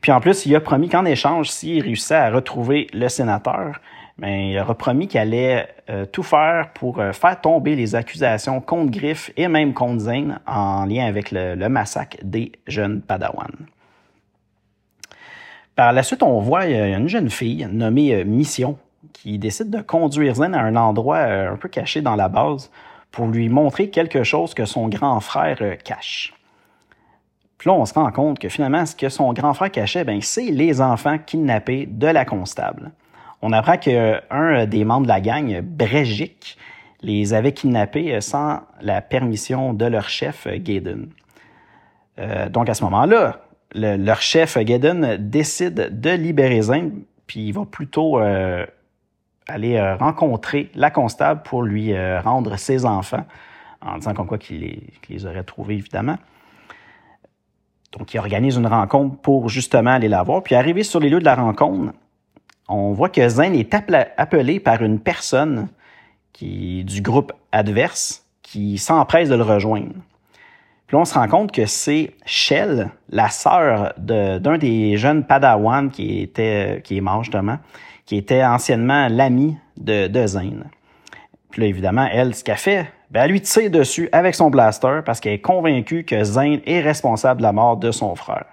Puis 0.00 0.12
en 0.12 0.20
plus, 0.20 0.44
il 0.46 0.54
a 0.54 0.60
promis 0.60 0.88
qu'en 0.88 1.04
échange, 1.04 1.50
s'il 1.50 1.82
réussissait 1.82 2.14
à 2.14 2.30
retrouver 2.30 2.88
le 2.92 3.08
sénateur, 3.08 3.80
ben, 4.18 4.50
il 4.50 4.58
a 4.58 4.64
promis 4.74 5.08
qu'il 5.08 5.18
allait 5.18 5.66
euh, 5.90 6.04
tout 6.04 6.22
faire 6.22 6.70
pour 6.74 7.00
euh, 7.00 7.12
faire 7.12 7.40
tomber 7.40 7.74
les 7.74 7.94
accusations 7.94 8.60
contre 8.60 8.92
Griff 8.92 9.32
et 9.36 9.48
même 9.48 9.74
contre 9.74 10.00
Zane 10.00 10.38
en 10.46 10.84
lien 10.86 11.06
avec 11.06 11.32
le, 11.32 11.56
massacre 11.68 12.18
des 12.22 12.52
jeunes 12.66 13.00
Padawan. 13.00 13.50
Par 15.76 15.92
la 15.92 16.02
suite, 16.02 16.22
on 16.22 16.40
voit 16.40 16.66
une 16.66 17.08
jeune 17.08 17.30
fille 17.30 17.66
nommée 17.70 18.14
euh, 18.14 18.24
Mission 18.24 18.78
qui 19.12 19.38
décide 19.38 19.70
de 19.70 19.80
conduire 19.80 20.36
Zane 20.36 20.54
à 20.54 20.60
un 20.60 20.76
endroit 20.76 21.18
un 21.18 21.56
peu 21.56 21.68
caché 21.68 22.00
dans 22.00 22.16
la 22.16 22.28
base 22.28 22.70
pour 23.14 23.28
lui 23.28 23.48
montrer 23.48 23.90
quelque 23.90 24.24
chose 24.24 24.54
que 24.54 24.64
son 24.64 24.88
grand 24.88 25.20
frère 25.20 25.58
euh, 25.60 25.76
cache. 25.76 26.34
Puis 27.58 27.70
là, 27.70 27.74
on 27.74 27.86
se 27.86 27.94
rend 27.94 28.10
compte 28.10 28.40
que 28.40 28.48
finalement, 28.48 28.84
ce 28.84 28.96
que 28.96 29.08
son 29.08 29.32
grand 29.32 29.54
frère 29.54 29.70
cachait, 29.70 30.02
ben, 30.02 30.20
c'est 30.20 30.50
les 30.50 30.80
enfants 30.80 31.18
kidnappés 31.18 31.86
de 31.86 32.08
la 32.08 32.24
constable. 32.24 32.90
On 33.40 33.52
apprend 33.52 33.76
qu'un 33.76 34.20
euh, 34.32 34.66
des 34.66 34.84
membres 34.84 35.04
de 35.04 35.12
la 35.12 35.20
gang, 35.20 35.60
Bregic, 35.60 36.58
les 37.02 37.34
avait 37.34 37.52
kidnappés 37.52 38.16
euh, 38.16 38.20
sans 38.20 38.62
la 38.80 39.00
permission 39.00 39.74
de 39.74 39.84
leur 39.84 40.08
chef, 40.08 40.48
Gaydon. 40.48 41.06
donc 42.50 42.68
à 42.68 42.74
ce 42.74 42.82
moment-là, 42.84 43.43
leur 43.74 44.20
chef 44.20 44.58
Gaiden 44.58 45.16
décide 45.18 46.00
de 46.00 46.10
libérer 46.10 46.62
Zane, 46.62 47.02
puis 47.26 47.48
il 47.48 47.52
va 47.52 47.64
plutôt 47.64 48.18
aller 49.48 49.94
rencontrer 49.94 50.70
la 50.74 50.90
constable 50.90 51.42
pour 51.42 51.62
lui 51.62 51.92
rendre 52.18 52.56
ses 52.56 52.86
enfants, 52.86 53.24
en 53.80 53.98
disant 53.98 54.14
comme 54.14 54.26
quoi 54.26 54.38
qu'il 54.38 54.60
les, 54.60 54.82
les, 55.08 55.26
aurait 55.26 55.44
trouvés, 55.44 55.74
évidemment. 55.74 56.16
Donc, 57.98 58.12
il 58.14 58.18
organise 58.18 58.56
une 58.56 58.66
rencontre 58.66 59.16
pour 59.18 59.48
justement 59.48 59.90
aller 59.90 60.08
la 60.08 60.22
voir. 60.22 60.42
Puis, 60.42 60.54
arrivé 60.54 60.82
sur 60.82 61.00
les 61.00 61.08
lieux 61.08 61.20
de 61.20 61.24
la 61.24 61.36
rencontre, 61.36 61.92
on 62.68 62.92
voit 62.92 63.08
que 63.08 63.28
Zane 63.28 63.54
est 63.54 63.74
appelé 63.74 64.60
par 64.60 64.82
une 64.82 64.98
personne 64.98 65.68
qui, 66.32 66.84
du 66.84 67.02
groupe 67.02 67.32
adverse 67.52 68.24
qui 68.42 68.78
s'empresse 68.78 69.28
de 69.28 69.34
le 69.34 69.42
rejoindre. 69.42 69.94
On 70.96 71.04
se 71.04 71.14
rend 71.14 71.28
compte 71.28 71.52
que 71.52 71.66
c'est 71.66 72.12
Shell, 72.24 72.90
la 73.10 73.28
sœur 73.28 73.94
d'un 73.98 74.58
des 74.58 74.96
jeunes 74.96 75.24
Padawan 75.24 75.90
qui, 75.90 76.22
était, 76.22 76.82
qui 76.84 76.98
est 76.98 77.00
mort 77.00 77.24
justement, 77.24 77.58
qui 78.06 78.16
était 78.16 78.44
anciennement 78.44 79.08
l'ami 79.08 79.56
de, 79.76 80.06
de 80.06 80.26
Zane. 80.26 80.64
Puis 81.50 81.62
là, 81.62 81.68
évidemment, 81.68 82.08
elle, 82.12 82.34
ce 82.34 82.44
qu'elle 82.44 82.56
fait, 82.56 82.92
ben, 83.10 83.22
elle 83.24 83.30
lui 83.30 83.40
tire 83.40 83.70
dessus 83.70 84.08
avec 84.12 84.34
son 84.34 84.50
blaster 84.50 85.00
parce 85.04 85.20
qu'elle 85.20 85.34
est 85.34 85.40
convaincue 85.40 86.04
que 86.04 86.22
Zane 86.22 86.60
est 86.64 86.80
responsable 86.80 87.38
de 87.38 87.44
la 87.44 87.52
mort 87.52 87.76
de 87.76 87.90
son 87.90 88.14
frère. 88.14 88.46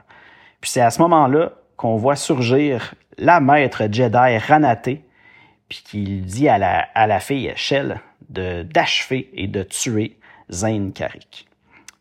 Puis 0.62 0.72
c'est 0.72 0.82
à 0.82 0.90
ce 0.90 1.02
moment-là 1.02 1.52
qu'on 1.78 1.96
voit 1.96 2.16
surgir 2.16 2.96
la 3.18 3.40
maître 3.40 3.84
Jedi 3.92 4.38
Ranaté, 4.38 5.04
puis 5.70 5.84
qu'il 5.84 6.22
dit 6.26 6.50
à 6.50 6.58
la, 6.58 6.88
à 6.96 7.08
la 7.08 7.20
fille 7.20 7.52
Shell 7.56 8.00
d'achever 8.30 9.30
et 9.34 9.48
de 9.48 9.64
tuer 9.64 10.18
Zane 10.50 10.92
Carrick. 10.94 11.51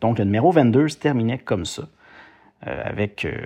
Donc 0.01 0.19
le 0.19 0.25
numéro 0.25 0.51
22 0.51 0.89
se 0.89 0.97
terminait 0.97 1.39
comme 1.39 1.65
ça, 1.65 1.83
euh, 2.67 2.83
avec 2.85 3.25
euh, 3.25 3.37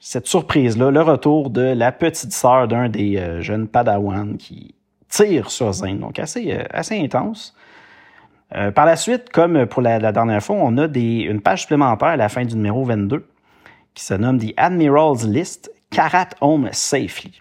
cette 0.00 0.26
surprise-là, 0.26 0.90
le 0.90 1.00
retour 1.00 1.50
de 1.50 1.62
la 1.62 1.92
petite 1.92 2.32
sœur 2.32 2.68
d'un 2.68 2.88
des 2.88 3.16
euh, 3.16 3.40
jeunes 3.40 3.68
Padawan 3.68 4.36
qui 4.36 4.74
tire 5.08 5.50
sur 5.50 5.72
Zane. 5.72 6.00
Donc 6.00 6.18
assez, 6.18 6.58
assez 6.70 6.98
intense. 6.98 7.54
par 8.74 8.84
la 8.84 8.96
suite, 8.96 9.30
comme 9.30 9.66
pour 9.66 9.80
la, 9.80 10.12
dernière 10.12 10.42
fois, 10.42 10.56
on 10.56 10.76
a 10.78 10.88
des, 10.88 11.20
une 11.20 11.40
page 11.40 11.62
supplémentaire 11.62 12.08
à 12.08 12.16
la 12.16 12.28
fin 12.28 12.44
du 12.44 12.56
numéro 12.56 12.84
22 12.84 13.24
qui 13.94 14.02
se 14.02 14.14
nomme 14.14 14.38
The 14.38 14.52
Admiral's 14.56 15.24
List 15.24 15.70
Karat 15.90 16.30
Home 16.40 16.68
Safely. 16.72 17.40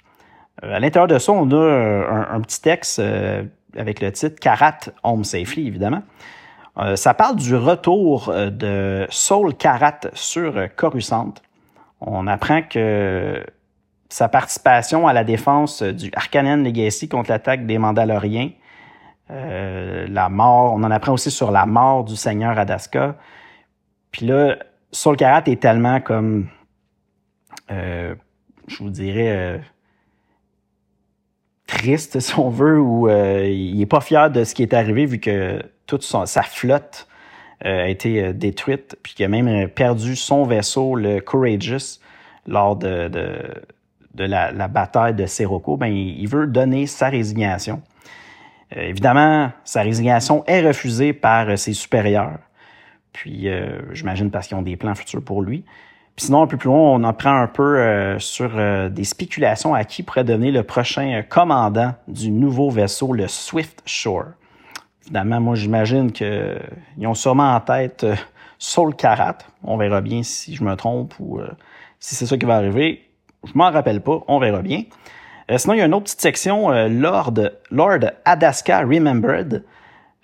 à 0.62 0.80
l'intérieur 0.80 1.08
de 1.08 1.18
ça, 1.18 1.32
on 1.32 1.50
a 1.50 1.56
un, 1.56 2.36
un 2.36 2.42
petit 2.42 2.62
texte 2.62 3.02
avec 3.76 4.02
le 4.02 4.12
titre 4.12 4.40
Karat 4.40 4.78
Home 5.02 5.24
Safely, 5.24 5.68
évidemment. 5.68 6.04
Euh, 6.80 6.96
ça 6.96 7.14
parle 7.14 7.36
du 7.36 7.56
retour 7.56 8.30
euh, 8.30 8.50
de 8.50 9.06
Saul 9.10 9.54
Karat 9.54 10.00
sur 10.14 10.58
euh, 10.58 10.68
Coruscant. 10.68 11.36
On 12.02 12.26
apprend 12.26 12.64
que 12.64 13.46
sa 14.10 14.28
participation 14.28 15.08
à 15.08 15.14
la 15.14 15.24
défense 15.24 15.84
du 15.84 16.12
Arcanen 16.16 16.64
Legacy 16.64 17.08
contre 17.08 17.30
l'attaque 17.30 17.66
des 17.66 17.78
Mandaloriens, 17.78 18.52
la 19.30 20.30
mort, 20.30 20.74
on 20.74 20.84
en 20.84 20.92
apprend 20.92 21.14
aussi 21.14 21.32
sur 21.32 21.50
la 21.50 21.66
mort 21.66 22.04
du 22.04 22.16
Seigneur 22.16 22.60
Adaska. 22.60 23.16
Puis 24.12 24.28
là, 24.28 24.58
Saul 24.92 25.16
Karat 25.18 25.44
est 25.48 25.60
tellement 25.60 26.00
comme, 26.02 26.50
je 27.70 28.16
vous 28.80 28.92
dirais, 28.92 29.62
triste, 31.66 32.20
si 32.20 32.38
on 32.38 32.50
veut, 32.50 32.80
ou 32.80 33.10
il 33.10 33.82
est 33.82 33.88
pas 33.88 34.02
fier 34.02 34.30
de 34.30 34.44
ce 34.44 34.54
qui 34.54 34.62
est 34.62 34.76
arrivé 34.76 35.08
vu 35.08 35.20
que 35.20 35.64
toute 35.88 36.04
sa 36.04 36.44
flotte 36.44 37.08
euh, 37.66 37.86
a 37.86 37.88
été 37.88 38.22
euh, 38.22 38.34
détruite, 38.34 38.98
puis 39.04 39.14
qu'il 39.14 39.24
a 39.24 39.30
même 39.30 39.48
euh, 39.48 39.68
perdu 39.68 40.18
son 40.18 40.44
vaisseau, 40.44 40.96
le 40.96 41.22
Courageous, 41.22 42.02
lors 42.46 42.76
de, 42.76 43.10
la, 44.18 44.68
bataille 44.68 45.14
de 45.14 45.26
Sirocco, 45.26 45.78
ben, 45.78 45.88
il, 45.88 46.28
veut 46.28 46.46
donner 46.46 46.88
sa 46.88 47.08
résignation. 47.08 47.82
évidemment, 48.76 49.52
sa 49.64 49.82
résignation 49.82 50.44
est 50.46 50.62
refusée 50.62 51.14
par 51.14 51.58
ses 51.58 51.72
supérieurs. 51.72 52.40
Puis, 53.14 53.48
j'imagine 53.94 54.30
parce 54.30 54.48
qu'ils 54.48 54.58
ont 54.58 54.62
des 54.62 54.76
plans 54.76 54.94
futurs 54.94 55.24
pour 55.24 55.42
lui. 55.42 55.64
Puis 56.18 56.26
sinon, 56.26 56.42
un 56.42 56.48
peu 56.48 56.58
plus 56.58 56.68
loin, 56.68 56.80
on 56.80 57.04
en 57.06 57.14
prend 57.14 57.34
un 57.34 57.48
peu 57.48 58.20
sur 58.20 58.52
des 58.92 59.04
spéculations 59.06 59.74
à 59.74 59.86
qui 59.86 60.04
pourrait 60.04 60.26
donner 60.26 60.52
le 60.52 60.64
prochain 60.64 61.24
commandant 61.28 61.94
du 62.10 62.30
nouveau 62.30 62.70
vaisseau, 62.70 63.14
le 63.14 63.30
Swift 63.30 63.82
Shore. 63.86 64.34
Évidemment, 65.06 65.42
moi, 65.42 65.56
j'imagine 65.56 66.12
qu'ils 66.12 66.62
ont 67.06 67.14
sûrement 67.14 67.56
en 67.56 67.60
tête 67.60 68.06
euh, 68.06 68.16
Saul 68.58 68.96
Karat. 68.96 69.40
On 69.64 69.76
verra 69.76 70.00
bien 70.00 70.24
si 70.24 70.56
je 70.56 70.64
me 70.64 70.76
trompe 70.76 71.14
ou 71.20 71.40
euh, 71.40 71.50
si 72.00 72.16
c'est 72.16 72.26
ça 72.26 72.38
qui 72.38 72.46
va 72.46 72.56
arriver. 72.56 73.02
Je 73.44 73.52
m'en 73.56 73.70
rappelle 73.70 74.00
pas. 74.00 74.20
On 74.28 74.40
verra 74.40 74.62
bien. 74.62 74.84
Euh, 75.52 75.58
sinon, 75.58 75.74
il 75.74 75.80
y 75.80 75.82
a 75.82 75.86
une 75.86 75.94
autre 75.94 76.06
petite 76.06 76.22
section, 76.22 76.70
Lord, 76.88 77.34
Lord 77.70 78.00
Adaska 78.24 78.80
Remembered. 78.80 79.66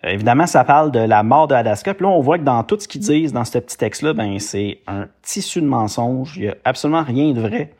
évidemment, 0.04 0.48
ça 0.48 0.64
parle 0.64 0.92
de 0.92 1.00
la 1.00 1.24
mort 1.24 1.50
de 1.50 1.56
Adaska. 1.56 1.94
Puis 1.94 2.06
là, 2.06 2.10
on 2.12 2.22
voit 2.22 2.38
que 2.38 2.46
dans 2.46 2.64
tout 2.64 2.80
ce 2.80 2.88
qu'ils 2.88 3.02
disent 3.02 3.34
dans 3.34 3.44
ce 3.44 3.58
petit 3.58 3.76
texte-là, 3.76 4.14
ben 4.14 4.40
c'est 4.40 4.80
un 4.88 5.08
tissu 5.22 5.60
de 5.60 5.68
mensonges. 5.68 6.38
Il 6.38 6.44
n'y 6.44 6.48
a 6.48 6.56
absolument 6.64 7.04
rien 7.04 7.34
de 7.34 7.42
vrai. 7.42 7.74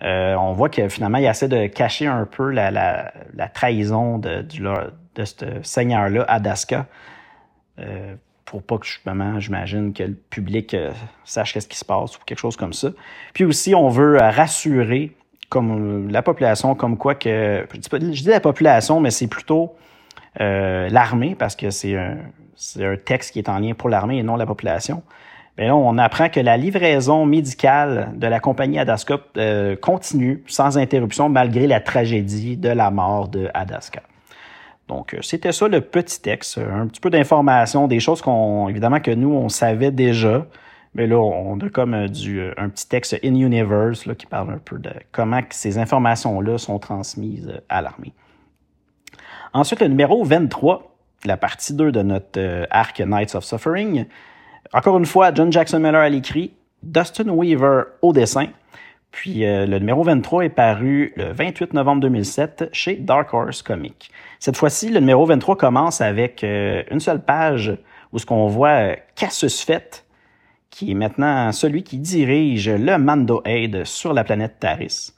on 0.00 0.52
voit 0.54 0.70
que 0.70 0.88
finalement, 0.88 1.18
il 1.18 1.26
essaie 1.26 1.48
de 1.48 1.66
cacher 1.66 2.06
un 2.06 2.24
peu 2.24 2.50
la, 2.50 2.70
la, 2.70 3.12
la 3.34 3.48
trahison 3.48 4.16
de, 4.16 4.40
du, 4.40 4.62
de 5.20 5.24
ce 5.24 5.62
seigneur-là, 5.62 6.24
Adaska, 6.28 6.86
euh, 7.78 8.14
pour 8.44 8.62
pas 8.62 8.78
que, 8.78 8.86
justement, 8.86 9.38
j'imagine 9.38 9.92
que 9.92 10.02
le 10.02 10.14
public 10.14 10.74
euh, 10.74 10.90
sache 11.24 11.56
ce 11.58 11.66
qui 11.66 11.76
se 11.76 11.84
passe 11.84 12.16
ou 12.16 12.20
quelque 12.24 12.38
chose 12.38 12.56
comme 12.56 12.72
ça. 12.72 12.88
Puis 13.32 13.44
aussi, 13.44 13.74
on 13.74 13.88
veut 13.88 14.20
euh, 14.20 14.30
rassurer 14.30 15.12
comme 15.48 16.10
la 16.10 16.22
population, 16.22 16.74
comme 16.74 16.96
quoi 16.96 17.14
que, 17.14 17.66
je 17.72 18.22
dis, 18.22 18.28
la 18.28 18.40
population, 18.40 19.00
mais 19.00 19.10
c'est 19.10 19.26
plutôt 19.26 19.74
l'armée, 20.38 21.34
parce 21.34 21.56
que 21.56 21.70
c'est 21.70 21.96
un, 21.96 22.18
un 22.78 22.96
texte 22.96 23.32
qui 23.32 23.40
est 23.40 23.48
en 23.48 23.58
lien 23.58 23.74
pour 23.74 23.88
l'armée 23.88 24.18
et 24.18 24.22
non 24.22 24.36
la 24.36 24.46
population. 24.46 25.02
Mais 25.58 25.66
là, 25.66 25.74
on 25.74 25.98
apprend 25.98 26.28
que 26.28 26.38
la 26.38 26.56
livraison 26.56 27.26
médicale 27.26 28.12
de 28.14 28.28
la 28.28 28.38
compagnie 28.38 28.78
Adaska 28.78 29.18
continue 29.82 30.44
sans 30.46 30.78
interruption 30.78 31.28
malgré 31.28 31.66
la 31.66 31.80
tragédie 31.80 32.56
de 32.56 32.68
la 32.68 32.92
mort 32.92 33.26
de 33.26 33.48
Adaska. 33.52 34.02
Donc, 34.88 35.14
euh, 35.14 35.18
c'était 35.22 35.52
ça 35.52 35.68
le 35.68 35.80
petit 35.80 36.20
texte, 36.20 36.58
un 36.58 36.86
petit 36.88 37.00
peu 37.00 37.10
d'informations, 37.10 37.86
des 37.86 38.00
choses 38.00 38.20
qu'on, 38.22 38.68
évidemment, 38.68 39.00
que 39.00 39.12
nous, 39.12 39.32
on 39.32 39.48
savait 39.48 39.92
déjà. 39.92 40.46
Mais 40.94 41.06
là, 41.06 41.16
on 41.16 41.58
a 41.60 41.68
comme 41.68 41.94
euh, 41.94 42.08
du, 42.08 42.40
euh, 42.40 42.52
un 42.56 42.68
petit 42.68 42.88
texte 42.88 43.16
in-universe 43.22 44.08
qui 44.18 44.26
parle 44.26 44.50
un 44.50 44.58
peu 44.58 44.78
de 44.78 44.90
comment 45.12 45.40
ces 45.50 45.78
informations-là 45.78 46.58
sont 46.58 46.78
transmises 46.80 47.52
à 47.68 47.82
l'armée. 47.82 48.12
Ensuite, 49.52 49.80
le 49.80 49.88
numéro 49.88 50.24
23, 50.24 50.96
la 51.24 51.36
partie 51.36 51.74
2 51.74 51.92
de 51.92 52.02
notre 52.02 52.66
arc 52.70 53.00
Knights 53.00 53.34
of 53.34 53.44
Suffering. 53.44 54.06
Encore 54.72 54.98
une 54.98 55.06
fois, 55.06 55.32
John 55.34 55.52
Jackson 55.52 55.78
Miller 55.78 56.00
à 56.00 56.08
l'écrit, 56.08 56.52
Dustin 56.82 57.28
Weaver 57.28 57.82
au 58.02 58.12
dessin. 58.12 58.46
Puis 59.10 59.44
euh, 59.44 59.66
le 59.66 59.78
numéro 59.78 60.02
23 60.02 60.44
est 60.44 60.48
paru 60.50 61.12
le 61.16 61.32
28 61.32 61.74
novembre 61.74 62.02
2007 62.02 62.70
chez 62.72 62.96
Dark 62.96 63.32
Horse 63.34 63.62
Comics. 63.62 64.10
Cette 64.38 64.56
fois-ci, 64.56 64.90
le 64.90 65.00
numéro 65.00 65.26
23 65.26 65.56
commence 65.56 66.00
avec 66.00 66.44
euh, 66.44 66.82
une 66.90 67.00
seule 67.00 67.22
page 67.22 67.76
où 68.12 68.18
ce 68.18 68.26
qu'on 68.26 68.46
voit 68.46 68.68
euh, 68.68 68.96
Cassius 69.16 69.62
Fett, 69.62 70.04
qui 70.70 70.92
est 70.92 70.94
maintenant 70.94 71.50
celui 71.50 71.82
qui 71.82 71.98
dirige 71.98 72.68
le 72.68 72.98
Mando 72.98 73.42
Aid 73.44 73.84
sur 73.84 74.12
la 74.12 74.22
planète 74.22 74.56
Taris, 74.60 75.12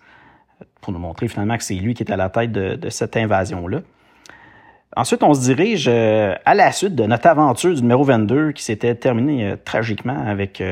pour 0.80 0.92
nous 0.92 0.98
montrer 0.98 1.28
finalement 1.28 1.58
que 1.58 1.64
c'est 1.64 1.74
lui 1.74 1.92
qui 1.92 2.02
est 2.02 2.10
à 2.10 2.16
la 2.16 2.30
tête 2.30 2.52
de, 2.52 2.76
de 2.76 2.88
cette 2.88 3.16
invasion-là. 3.16 3.80
Ensuite, 4.96 5.22
on 5.22 5.32
se 5.32 5.40
dirige 5.40 5.88
à 5.88 6.54
la 6.54 6.70
suite 6.70 6.94
de 6.94 7.04
notre 7.04 7.26
aventure 7.26 7.74
du 7.74 7.80
numéro 7.80 8.04
22 8.04 8.52
qui 8.52 8.62
s'était 8.62 8.94
terminée 8.94 9.54
tragiquement 9.64 10.18
avec 10.26 10.62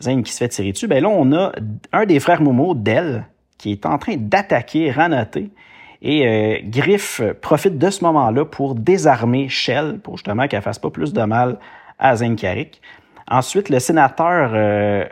Zane 0.00 0.22
qui 0.22 0.32
se 0.32 0.38
fait 0.38 0.48
tirer 0.48 0.72
dessus, 0.72 0.86
ben 0.86 1.02
là, 1.02 1.08
on 1.08 1.32
a 1.32 1.52
un 1.92 2.04
des 2.04 2.20
frères 2.20 2.42
Momo, 2.42 2.74
Del, 2.74 3.24
qui 3.58 3.72
est 3.72 3.86
en 3.86 3.98
train 3.98 4.16
d'attaquer 4.16 4.90
Ranoté. 4.90 5.50
Et 6.02 6.26
euh, 6.26 6.58
Griff 6.64 7.22
profite 7.40 7.78
de 7.78 7.90
ce 7.90 8.04
moment-là 8.04 8.44
pour 8.44 8.74
désarmer 8.74 9.48
Shell, 9.48 9.98
pour 9.98 10.18
justement 10.18 10.46
qu'elle 10.46 10.62
fasse 10.62 10.78
pas 10.78 10.90
plus 10.90 11.12
de 11.12 11.22
mal 11.22 11.58
à 11.98 12.16
Zane 12.16 12.36
Carrick. 12.36 12.82
Ensuite, 13.28 13.70
le 13.70 13.78
sénateur 13.78 14.50
euh, 14.52 15.04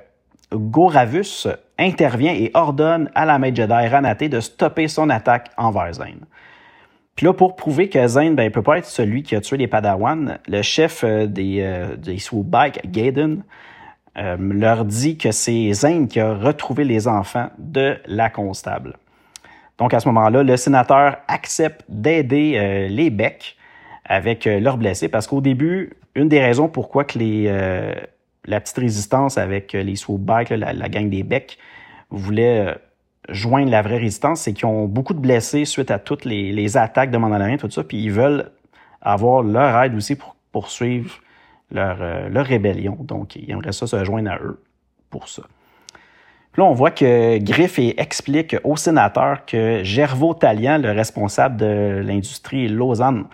Goravus 0.52 1.48
intervient 1.78 2.32
et 2.32 2.50
ordonne 2.54 3.10
à 3.14 3.24
la 3.24 3.38
Maître 3.38 3.56
Jedi 3.56 3.88
Ranaté 3.88 4.28
de 4.28 4.40
stopper 4.40 4.88
son 4.88 5.10
attaque 5.10 5.50
envers 5.56 5.94
Zane. 5.94 6.26
Puis 7.16 7.26
là, 7.26 7.32
pour 7.32 7.56
prouver 7.56 7.88
que 7.88 8.04
Zane 8.06 8.34
ben, 8.34 8.50
peut 8.50 8.62
pas 8.62 8.78
être 8.78 8.86
celui 8.86 9.22
qui 9.22 9.36
a 9.36 9.40
tué 9.40 9.56
les 9.56 9.68
Padawan, 9.68 10.38
le 10.48 10.62
chef 10.62 11.04
euh, 11.04 11.26
des, 11.26 11.58
euh, 11.60 11.96
des 11.96 12.18
Gaiden, 12.86 13.42
euh, 14.16 14.36
leur 14.38 14.84
dit 14.84 15.18
que 15.18 15.32
c'est 15.32 15.72
Zane 15.72 16.06
qui 16.06 16.20
a 16.20 16.34
retrouvé 16.34 16.84
les 16.84 17.08
enfants 17.08 17.50
de 17.58 17.98
la 18.06 18.30
constable. 18.30 18.96
Donc 19.78 19.92
à 19.92 19.98
ce 19.98 20.06
moment-là, 20.08 20.44
le 20.44 20.56
sénateur 20.56 21.16
accepte 21.26 21.84
d'aider 21.88 22.54
euh, 22.56 22.88
les 22.88 23.10
Becs 23.10 23.56
avec 24.04 24.46
euh, 24.46 24.60
leurs 24.60 24.76
blessés 24.76 25.08
parce 25.08 25.26
qu'au 25.26 25.40
début, 25.40 25.94
une 26.14 26.28
des 26.28 26.40
raisons 26.40 26.68
pourquoi 26.68 27.02
que 27.02 27.18
les, 27.18 27.46
la 28.44 28.60
petite 28.60 28.78
résistance 28.78 29.36
avec 29.36 29.72
les 29.72 29.96
swoop 29.96 30.20
bikes, 30.20 30.50
la, 30.50 30.88
gang 30.88 31.10
des 31.10 31.24
becs, 31.24 31.58
voulait 32.10 32.72
joindre 33.28 33.68
la 33.68 33.82
vraie 33.82 33.96
résistance, 33.96 34.42
c'est 34.42 34.52
qu'ils 34.52 34.66
ont 34.66 34.84
beaucoup 34.84 35.12
de 35.12 35.18
blessés 35.18 35.64
suite 35.64 35.90
à 35.90 35.98
toutes 35.98 36.24
les, 36.24 36.76
attaques 36.76 37.10
de 37.10 37.18
Mandalorian, 37.18 37.56
tout 37.56 37.68
ça, 37.68 37.82
puis 37.82 38.00
ils 38.00 38.12
veulent 38.12 38.52
avoir 39.02 39.42
leur 39.42 39.82
aide 39.82 39.96
aussi 39.96 40.14
pour 40.14 40.36
poursuivre 40.52 41.18
leur, 41.74 41.98
leur 42.30 42.46
rébellion. 42.46 42.96
Donc, 43.00 43.36
ils 43.36 43.50
aimeraient 43.50 43.72
ça 43.72 43.86
se 43.86 44.04
joindre 44.04 44.30
à 44.30 44.38
eux 44.38 44.62
pour 45.10 45.28
ça. 45.28 45.42
là, 46.56 46.64
on 46.64 46.72
voit 46.72 46.90
que 46.90 47.38
Griff 47.38 47.78
explique 47.78 48.56
au 48.64 48.76
sénateur 48.76 49.44
que 49.44 49.84
Gervaux 49.84 50.34
Talian, 50.34 50.78
le 50.78 50.92
responsable 50.92 51.56
de 51.56 52.02
l'industrie 52.04 52.68
Lausanne, 52.68 53.26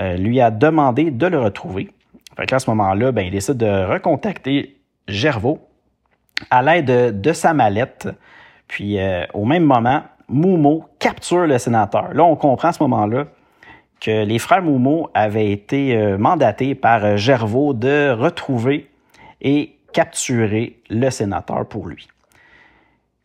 euh, 0.00 0.16
lui 0.16 0.40
a 0.40 0.50
demandé 0.50 1.10
de 1.10 1.26
le 1.26 1.38
retrouver. 1.38 1.90
Fait 2.36 2.52
à 2.52 2.58
ce 2.58 2.68
moment-là, 2.70 3.12
ben, 3.12 3.22
il 3.22 3.30
décide 3.30 3.56
de 3.56 3.86
recontacter 3.86 4.76
Gervaux 5.08 5.60
à 6.50 6.62
l'aide 6.62 7.20
de, 7.20 7.32
sa 7.32 7.54
mallette. 7.54 8.08
Puis 8.68 8.98
euh, 8.98 9.24
au 9.32 9.44
même 9.44 9.64
moment, 9.64 10.02
Moumo 10.28 10.84
capture 10.98 11.46
le 11.46 11.58
sénateur. 11.58 12.12
Là, 12.12 12.24
on 12.24 12.36
comprend 12.36 12.68
à 12.68 12.72
ce 12.72 12.82
moment-là 12.82 13.26
que 14.00 14.24
les 14.24 14.38
frères 14.38 14.62
Moumo 14.62 15.10
avaient 15.14 15.50
été 15.50 15.96
euh, 15.96 16.18
mandatés 16.18 16.74
par 16.74 17.16
Gervaux 17.16 17.72
de 17.72 18.10
retrouver 18.10 18.88
et 19.40 19.76
capturer 19.92 20.78
le 20.90 21.10
sénateur 21.10 21.66
pour 21.66 21.86
lui. 21.86 22.08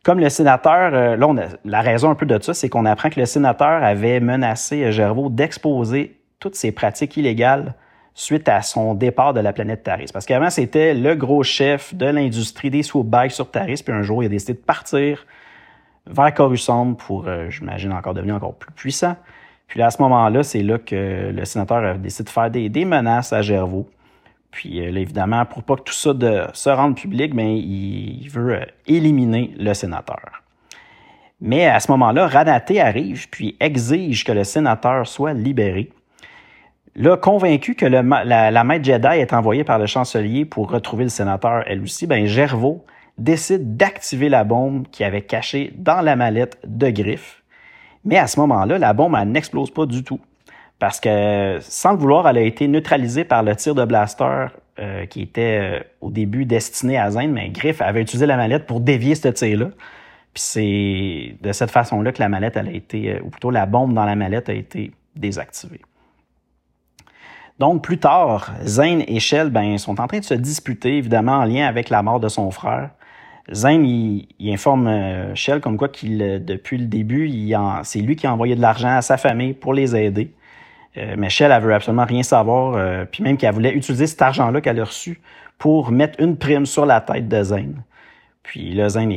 Comme 0.02 0.18
le 0.18 0.30
sénateur, 0.30 1.16
là, 1.16 1.48
la 1.64 1.80
raison 1.80 2.10
un 2.10 2.14
peu 2.16 2.26
de 2.26 2.40
ça, 2.42 2.54
c'est 2.54 2.68
qu'on 2.68 2.86
apprend 2.86 3.08
que 3.08 3.20
le 3.20 3.26
sénateur 3.26 3.84
avait 3.84 4.18
menacé 4.18 4.90
Gervaux 4.90 5.28
d'exposer 5.28 6.16
toutes 6.40 6.56
ces 6.56 6.72
pratiques 6.72 7.16
illégales 7.16 7.74
suite 8.14 8.48
à 8.48 8.62
son 8.62 8.94
départ 8.94 9.32
de 9.32 9.40
la 9.40 9.52
planète 9.52 9.84
Taris. 9.84 10.10
Parce 10.12 10.26
qu'avant, 10.26 10.50
c'était 10.50 10.94
le 10.94 11.14
gros 11.14 11.42
chef 11.42 11.94
de 11.94 12.06
l'industrie 12.06 12.70
des 12.70 12.82
swoop 12.82 13.14
sur 13.30 13.50
Taris, 13.50 13.82
puis 13.84 13.94
un 13.94 14.02
jour, 14.02 14.22
il 14.22 14.26
a 14.26 14.28
décidé 14.28 14.54
de 14.54 14.58
partir 14.58 15.26
vers 16.06 16.34
Coruscant 16.34 16.94
pour, 16.94 17.26
euh, 17.26 17.48
j'imagine, 17.48 17.92
encore 17.92 18.14
devenir 18.14 18.34
encore 18.34 18.54
plus 18.54 18.72
puissant. 18.72 19.16
Puis 19.72 19.78
là, 19.78 19.86
à 19.86 19.90
ce 19.90 20.02
moment-là, 20.02 20.42
c'est 20.42 20.62
là 20.62 20.76
que 20.76 21.30
le 21.34 21.44
sénateur 21.46 21.82
a 21.82 21.94
décidé 21.94 22.24
de 22.24 22.28
faire 22.28 22.50
des, 22.50 22.84
menaces 22.84 23.32
à 23.32 23.40
Gervaux. 23.40 23.88
Puis 24.50 24.86
euh, 24.86 24.90
là, 24.90 25.00
évidemment, 25.00 25.46
pour 25.46 25.62
pas 25.62 25.76
que 25.76 25.84
tout 25.84 25.94
ça 25.94 26.12
se 26.52 26.68
rende 26.68 26.94
public, 26.94 27.34
ben, 27.34 27.46
il, 27.46 28.28
veut 28.28 28.52
euh, 28.52 28.64
éliminer 28.86 29.54
le 29.58 29.72
sénateur. 29.72 30.42
Mais 31.40 31.64
à 31.64 31.80
ce 31.80 31.90
moment-là, 31.90 32.26
Ranaté 32.26 32.82
arrive 32.82 33.30
puis 33.30 33.56
exige 33.60 34.24
que 34.24 34.32
le 34.32 34.44
sénateur 34.44 35.06
soit 35.06 35.32
libéré. 35.32 35.90
Là, 36.94 37.16
convaincu 37.16 37.74
que 37.74 37.86
la, 37.86 38.02
la, 38.50 38.64
maître 38.64 38.84
Jedi 38.84 39.20
est 39.20 39.32
envoyée 39.32 39.64
par 39.64 39.78
le 39.78 39.86
chancelier 39.86 40.44
pour 40.44 40.70
retrouver 40.70 41.04
le 41.04 41.08
sénateur, 41.08 41.64
elle 41.66 41.80
aussi, 41.80 42.06
ben 42.06 42.26
Gervaux 42.26 42.84
décide 43.16 43.78
d'activer 43.78 44.28
la 44.28 44.44
bombe 44.44 44.86
qui 44.92 45.02
avait 45.02 45.22
cachée 45.22 45.72
dans 45.78 46.02
la 46.02 46.14
mallette 46.14 46.58
de 46.66 46.90
Griff. 46.90 47.41
Mais 48.04 48.18
à 48.18 48.26
ce 48.26 48.38
moment-là, 48.40 48.78
la 48.78 48.92
bombe 48.92 49.16
n'explose 49.26 49.70
pas 49.70 49.86
du 49.86 50.02
tout. 50.02 50.20
Parce 50.78 50.98
que, 50.98 51.58
sans 51.60 51.92
le 51.92 51.98
vouloir, 51.98 52.28
elle 52.28 52.38
a 52.38 52.42
été 52.42 52.66
neutralisée 52.66 53.24
par 53.24 53.42
le 53.44 53.54
tir 53.54 53.74
de 53.74 53.84
blaster 53.84 54.46
euh, 54.80 55.06
qui 55.06 55.22
était 55.22 55.60
euh, 55.60 55.80
au 56.00 56.10
début 56.10 56.44
destiné 56.44 56.98
à 56.98 57.10
Zane, 57.10 57.30
mais 57.30 57.50
Griff 57.50 57.80
avait 57.80 58.02
utilisé 58.02 58.26
la 58.26 58.36
mallette 58.36 58.66
pour 58.66 58.80
dévier 58.80 59.14
ce 59.14 59.28
tir-là. 59.28 59.66
Puis 60.34 60.42
c'est 60.42 61.36
de 61.40 61.52
cette 61.52 61.70
façon-là 61.70 62.10
que 62.10 62.20
la 62.20 62.28
mallette, 62.28 62.56
a 62.56 62.62
été, 62.62 63.12
euh, 63.12 63.20
ou 63.22 63.28
plutôt 63.28 63.50
la 63.50 63.66
bombe 63.66 63.92
dans 63.92 64.04
la 64.04 64.16
mallette 64.16 64.48
a 64.48 64.54
été 64.54 64.90
désactivée. 65.14 65.82
Donc, 67.58 67.84
plus 67.84 67.98
tard, 67.98 68.50
Zane 68.64 69.04
et 69.06 69.20
Shell 69.20 69.50
ben, 69.50 69.78
sont 69.78 70.00
en 70.00 70.08
train 70.08 70.18
de 70.18 70.24
se 70.24 70.34
disputer, 70.34 70.96
évidemment, 70.96 71.38
en 71.38 71.44
lien 71.44 71.66
avec 71.66 71.90
la 71.90 72.02
mort 72.02 72.18
de 72.18 72.28
son 72.28 72.50
frère. 72.50 72.90
Zane, 73.50 73.84
il, 73.84 74.52
informe 74.52 74.86
euh, 74.86 75.34
Shell 75.34 75.60
comme 75.60 75.76
quoi 75.76 75.88
qu'il, 75.88 76.22
euh, 76.22 76.38
depuis 76.38 76.78
le 76.78 76.86
début, 76.86 77.30
c'est 77.82 78.00
lui 78.00 78.14
qui 78.14 78.26
a 78.26 78.32
envoyé 78.32 78.54
de 78.54 78.60
l'argent 78.60 78.96
à 78.96 79.02
sa 79.02 79.16
famille 79.16 79.52
pour 79.52 79.74
les 79.74 79.96
aider. 79.96 80.32
Euh, 80.96 81.16
mais 81.18 81.28
Shell, 81.28 81.50
elle 81.50 81.62
veut 81.62 81.74
absolument 81.74 82.04
rien 82.04 82.22
savoir, 82.22 83.06
puis 83.06 83.22
même 83.22 83.36
qu'elle 83.36 83.54
voulait 83.54 83.74
utiliser 83.74 84.06
cet 84.06 84.22
argent-là 84.22 84.60
qu'elle 84.60 84.78
a 84.78 84.84
reçu 84.84 85.20
pour 85.58 85.90
mettre 85.90 86.20
une 86.20 86.36
prime 86.36 86.66
sur 86.66 86.86
la 86.86 87.00
tête 87.00 87.28
de 87.28 87.42
Zane. 87.42 87.82
Puis 88.42 88.74
là, 88.74 88.88
Zane 88.90 89.12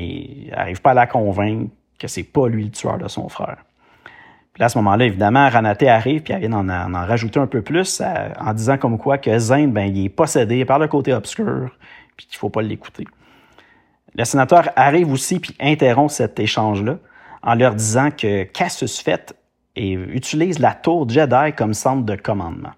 n'arrive 0.50 0.82
pas 0.82 0.92
à 0.92 0.94
la 0.94 1.08
convaincre 1.08 1.70
que 2.00 2.08
c'est 2.08 2.24
pas 2.24 2.48
lui 2.48 2.66
le 2.66 2.72
tueur 2.72 2.98
de 2.98 3.08
son 3.08 3.30
frère. 3.30 3.58
Puis 4.54 4.64
à 4.64 4.70
ce 4.70 4.78
moment-là, 4.78 5.06
évidemment, 5.06 5.50
Ranaté 5.50 5.90
arrive, 5.90 6.22
puis 6.22 6.34
elle 6.34 6.40
vient 6.40 6.54
en, 6.54 6.70
en, 6.70 7.06
rajouter 7.06 7.40
un 7.40 7.48
peu 7.48 7.62
plus 7.62 8.02
en 8.40 8.54
disant 8.54 8.78
comme 8.78 8.98
quoi 8.98 9.18
que 9.18 9.38
Zane, 9.38 9.72
ben, 9.72 9.94
il 9.94 10.06
est 10.06 10.10
possédé 10.10 10.64
par 10.64 10.80
le 10.80 10.88
côté 10.88 11.14
obscur, 11.14 11.76
puis 12.16 12.26
qu'il 12.26 12.38
faut 12.38 12.50
pas 12.50 12.62
l'écouter. 12.62 13.06
Le 14.18 14.24
sénateur 14.24 14.70
arrive 14.76 15.12
aussi, 15.12 15.40
puis 15.40 15.56
interrompt 15.60 16.12
cet 16.12 16.40
échange-là 16.40 16.98
en 17.44 17.56
leur 17.56 17.76
disant 17.76 18.10
que 18.12 18.44
Cassius 18.44 19.00
Fett 19.00 19.36
utilise 19.76 20.60
la 20.60 20.74
tour 20.74 21.08
Jedi 21.08 21.54
comme 21.56 21.74
centre 21.74 22.06
de 22.06 22.16
commandement. 22.16 22.72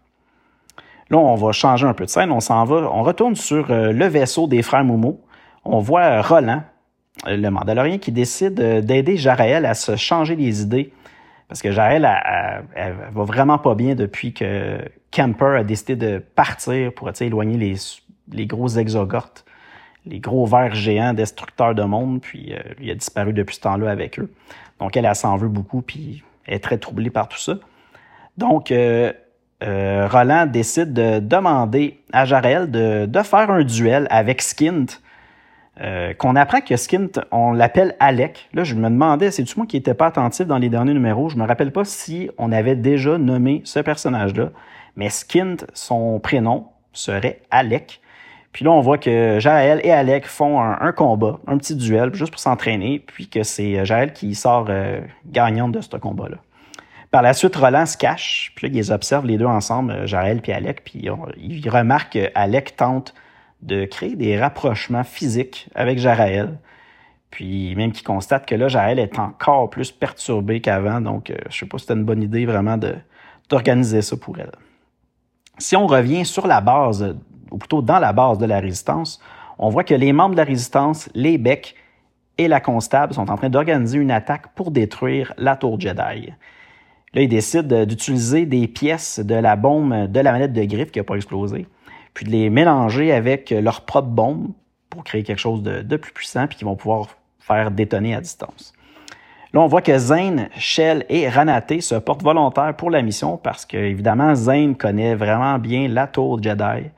Là, 1.09 1.17
on 1.17 1.35
va 1.35 1.51
changer 1.51 1.85
un 1.85 1.93
peu 1.93 2.05
de 2.05 2.09
scène, 2.09 2.31
on 2.31 2.39
s'en 2.39 2.65
va, 2.65 2.89
on 2.91 3.03
retourne 3.03 3.35
sur 3.35 3.71
euh, 3.71 3.93
le 3.93 4.07
vaisseau 4.07 4.47
des 4.47 4.61
frères 4.61 4.83
Momo. 4.83 5.21
On 5.63 5.79
voit 5.79 6.21
Roland, 6.21 6.63
le 7.25 7.49
Mandalorien, 7.49 7.97
qui 7.97 8.11
décide 8.11 8.59
euh, 8.59 8.81
d'aider 8.81 9.15
Jarael 9.15 9.65
à 9.65 9.73
se 9.73 9.95
changer 9.95 10.35
les 10.35 10.61
idées 10.61 10.91
parce 11.47 11.61
que 11.61 11.71
Jaël, 11.71 12.07
elle, 12.75 12.95
va 13.13 13.23
vraiment 13.23 13.57
pas 13.57 13.73
bien 13.73 13.95
depuis 13.95 14.33
que 14.33 14.79
Kemper 15.11 15.59
a 15.59 15.63
décidé 15.63 15.95
de 15.95 16.19
partir 16.19 16.93
pour 16.93 17.09
éloigner 17.21 17.57
les, 17.57 17.75
les 18.31 18.45
gros 18.45 18.67
exogortes, 18.67 19.45
les 20.05 20.19
gros 20.19 20.45
vers 20.45 20.73
géants 20.73 21.13
destructeurs 21.13 21.75
de 21.75 21.83
monde, 21.83 22.21
puis 22.21 22.53
euh, 22.53 22.59
il 22.79 22.89
a 22.89 22.95
disparu 22.95 23.33
depuis 23.33 23.55
ce 23.55 23.61
temps-là 23.61 23.89
avec 23.89 24.19
eux. 24.19 24.31
Donc 24.79 24.95
elle, 24.95 25.13
s'en 25.15 25.35
veut 25.37 25.47
beaucoup, 25.47 25.81
puis 25.81 26.23
est 26.47 26.63
très 26.63 26.77
troublée 26.77 27.09
par 27.09 27.27
tout 27.27 27.39
ça. 27.39 27.55
Donc, 28.37 28.71
euh, 28.71 29.11
euh, 29.63 30.07
Roland 30.07 30.45
décide 30.45 30.93
de 30.93 31.19
demander 31.19 31.99
à 32.13 32.25
Jarel 32.25 32.69
de, 32.69 33.21
faire 33.23 33.49
un 33.49 33.63
duel 33.63 34.07
avec 34.09 34.41
Skint, 34.41 34.85
qu'on 36.17 36.35
apprend 36.35 36.61
que 36.61 36.75
Skint, 36.75 37.11
on 37.31 37.53
l'appelle 37.53 37.95
Alec. 37.99 38.49
Là, 38.53 38.63
je 38.63 38.73
me 38.73 38.89
demandais, 38.89 39.29
c'est-tu 39.29 39.57
moi 39.57 39.67
qui 39.67 39.77
n'étais 39.77 39.93
pas 39.93 40.07
attentif 40.07 40.47
dans 40.47 40.57
les 40.57 40.69
derniers 40.69 40.93
numéros? 40.93 41.29
Je 41.29 41.37
me 41.37 41.45
rappelle 41.45 41.71
pas 41.71 41.85
si 41.85 42.31
on 42.39 42.51
avait 42.51 42.75
déjà 42.75 43.19
nommé 43.19 43.61
ce 43.63 43.79
personnage-là, 43.79 44.49
mais 44.95 45.09
Skint, 45.09 45.57
son 45.73 46.19
prénom 46.19 46.67
serait 46.93 47.41
Alec. 47.51 48.01
Puis 48.57 48.65
là, 48.65 48.71
on 48.71 48.81
voit 48.81 48.97
que 48.97 49.37
Jaël 49.39 49.79
et 49.83 49.91
Alec 49.91 50.25
font 50.25 50.59
un, 50.59 50.91
combat, 50.91 51.39
un 51.45 51.59
petit 51.59 51.75
duel, 51.75 52.15
juste 52.15 52.31
pour 52.31 52.39
s'entraîner, 52.39 52.97
puis 52.97 53.27
que 53.29 53.43
c'est 53.43 53.85
Jaël 53.85 54.13
qui 54.13 54.33
sort 54.33 54.65
euh, 54.69 54.99
gagnante 55.27 55.73
de 55.73 55.81
ce 55.81 55.95
combat-là. 55.95 56.37
Par 57.11 57.21
la 57.21 57.33
suite, 57.33 57.55
Roland 57.55 57.85
se 57.85 57.95
cache, 57.95 58.53
puis 58.55 58.67
là, 58.67 58.73
ils 58.75 58.91
observent 58.91 59.27
les 59.27 59.37
deux 59.37 59.45
ensemble, 59.45 59.91
euh, 59.91 60.07
Jaël 60.07 60.41
puis 60.41 60.53
Alec, 60.53 60.83
puis 60.83 61.07
il 61.37 61.69
remarque 61.69 62.13
qu'Alec 62.13 62.75
tente 62.75 63.13
de 63.61 63.85
créer 63.85 64.15
des 64.15 64.39
rapprochements 64.39 65.03
physiques 65.03 65.69
avec 65.75 65.99
Jaraël. 65.99 66.57
Puis 67.29 67.75
même 67.75 67.91
qu'il 67.91 68.07
constate 68.07 68.47
que 68.47 68.55
là, 68.55 68.69
Jaraël 68.69 68.97
est 68.97 69.19
encore 69.19 69.69
plus 69.69 69.91
perturbé 69.91 70.61
qu'avant. 70.61 70.99
Donc, 70.99 71.29
euh, 71.29 71.35
je 71.51 71.59
sais 71.59 71.67
pas 71.67 71.77
si 71.77 71.83
c'était 71.83 71.93
une 71.93 72.05
bonne 72.05 72.23
idée 72.23 72.47
vraiment 72.47 72.79
d'organiser 72.79 74.01
ça 74.01 74.17
pour 74.17 74.39
elle. 74.39 74.49
Si 75.59 75.75
on 75.75 75.85
revient 75.85 76.25
sur 76.25 76.47
la 76.47 76.59
base, 76.59 77.15
ou 77.51 77.57
plutôt 77.57 77.81
dans 77.81 77.99
la 77.99 78.13
base 78.13 78.37
de 78.37 78.45
la 78.45 78.59
résistance, 78.59 79.19
on 79.59 79.69
voit 79.69 79.83
que 79.83 79.95
les 79.95 80.13
membres 80.13 80.35
de 80.35 80.37
la 80.37 80.43
résistance, 80.43 81.09
les 81.13 81.37
Becs 81.37 81.75
et 82.37 82.47
la 82.47 82.59
Constable 82.59 83.13
sont 83.13 83.29
en 83.31 83.35
train 83.35 83.49
d'organiser 83.49 83.97
une 83.97 84.11
attaque 84.11 84.53
pour 84.53 84.71
détruire 84.71 85.33
la 85.37 85.55
tour 85.55 85.79
Jedi. 85.79 86.33
Là, 87.13 87.21
ils 87.21 87.29
décident 87.29 87.85
d'utiliser 87.85 88.45
des 88.45 88.67
pièces 88.67 89.19
de 89.19 89.35
la 89.35 89.55
bombe 89.55 90.07
de 90.07 90.19
la 90.19 90.31
manette 90.31 90.53
de 90.53 90.63
griffe 90.63 90.91
qui 90.91 90.99
n'a 90.99 91.03
pas 91.03 91.15
explosé 91.15 91.67
puis 92.17 92.25
de 92.25 92.31
les 92.31 92.49
mélanger 92.49 93.13
avec 93.13 93.51
leur 93.51 93.81
propre 93.81 94.07
bombe 94.07 94.47
pour 94.89 95.03
créer 95.03 95.21
quelque 95.21 95.37
chose 95.37 95.61
de, 95.61 95.97
plus 95.97 96.11
puissant, 96.11 96.47
puis 96.47 96.57
qu'ils 96.57 96.65
vont 96.65 96.75
pouvoir 96.75 97.09
faire 97.39 97.69
détonner 97.69 98.15
à 98.15 98.21
distance. 98.21 98.73
Là, 99.53 99.61
on 99.61 99.67
voit 99.67 99.83
que 99.83 99.95
Zane, 99.95 100.49
Shell 100.57 101.05
et 101.09 101.29
Ranaté 101.29 101.79
se 101.79 101.93
portent 101.93 102.23
volontaires 102.23 102.75
pour 102.75 102.89
la 102.89 103.03
mission 103.03 103.37
parce 103.37 103.67
que, 103.67 103.77
évidemment, 103.77 104.33
Zane 104.33 104.75
connaît 104.75 105.13
vraiment 105.13 105.59
bien 105.59 105.87
la 105.87 106.07
tour 106.07 106.41
Jedi, 106.41 106.89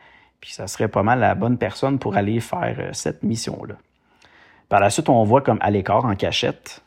puis 0.41 0.52
ça 0.52 0.67
serait 0.67 0.88
pas 0.88 1.04
mal 1.04 1.19
la 1.19 1.36
bonne 1.36 1.58
personne 1.58 1.99
pour 1.99 2.15
aller 2.15 2.39
faire 2.39 2.75
euh, 2.80 2.89
cette 2.93 3.23
mission-là. 3.23 3.75
Par 4.69 4.80
la 4.80 4.89
suite, 4.89 5.10
on 5.10 5.23
voit 5.23 5.41
comme 5.41 5.58
à 5.62 5.71
l'écart, 5.71 6.06
en 6.06 6.15
cachette, 6.15 6.84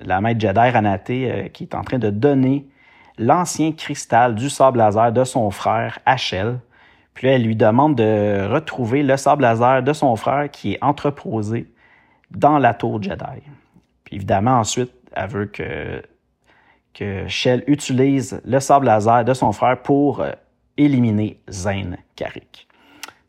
la 0.00 0.20
maître 0.20 0.40
Jedi 0.40 0.58
Ranaté 0.58 1.30
euh, 1.30 1.48
qui 1.48 1.64
est 1.64 1.74
en 1.74 1.82
train 1.82 1.98
de 1.98 2.10
donner 2.10 2.66
l'ancien 3.18 3.72
cristal 3.72 4.34
du 4.34 4.48
sable 4.50 4.78
laser 4.78 5.12
de 5.12 5.24
son 5.24 5.50
frère 5.50 5.98
Shell 6.16 6.58
puis 7.14 7.26
là, 7.26 7.34
elle 7.34 7.42
lui 7.42 7.56
demande 7.56 7.96
de 7.96 8.48
retrouver 8.50 9.02
le 9.02 9.16
sable 9.16 9.42
laser 9.42 9.82
de 9.82 9.92
son 9.92 10.16
frère 10.16 10.50
qui 10.50 10.72
est 10.72 10.82
entreposé 10.82 11.68
dans 12.30 12.58
la 12.58 12.74
tour 12.74 13.02
Jedi. 13.02 13.42
Puis 14.04 14.16
évidemment, 14.16 14.58
ensuite, 14.58 14.92
elle 15.12 15.28
veut 15.28 15.46
que, 15.46 16.02
que 16.94 17.26
Shell 17.28 17.64
utilise 17.66 18.40
le 18.44 18.60
sable 18.60 18.86
laser 18.86 19.24
de 19.24 19.34
son 19.34 19.52
frère 19.52 19.82
pour 19.82 20.20
euh, 20.20 20.32
éliminer 20.76 21.40
Zane 21.50 21.98
Carrick. 22.16 22.66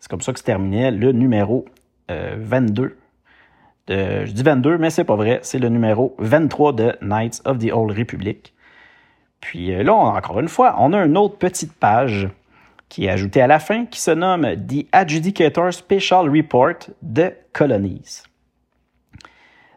C'est 0.03 0.09
comme 0.09 0.19
ça 0.19 0.33
que 0.33 0.39
se 0.39 0.43
terminait 0.43 0.91
le 0.91 1.13
numéro 1.13 1.63
22. 2.09 2.97
De, 3.87 4.25
je 4.25 4.31
dis 4.33 4.43
22, 4.43 4.77
mais 4.77 4.89
c'est 4.89 5.05
pas 5.05 5.15
vrai. 5.15 5.39
C'est 5.43 5.59
le 5.59 5.69
numéro 5.69 6.13
23 6.19 6.73
de 6.73 6.97
Knights 7.01 7.41
of 7.45 7.59
the 7.59 7.71
Old 7.71 7.97
Republic. 7.97 8.53
Puis 9.39 9.73
là, 9.81 9.93
encore 9.93 10.41
une 10.41 10.49
fois, 10.49 10.75
on 10.79 10.91
a 10.91 11.05
une 11.05 11.17
autre 11.17 11.37
petite 11.37 11.71
page 11.71 12.27
qui 12.89 13.05
est 13.05 13.09
ajoutée 13.11 13.41
à 13.41 13.47
la 13.47 13.59
fin 13.59 13.85
qui 13.85 14.01
se 14.01 14.11
nomme 14.11 14.45
The 14.67 14.87
Adjudicator 14.91 15.73
Special 15.73 16.29
Report 16.29 16.89
de 17.01 17.31
Colonies. 17.53 18.23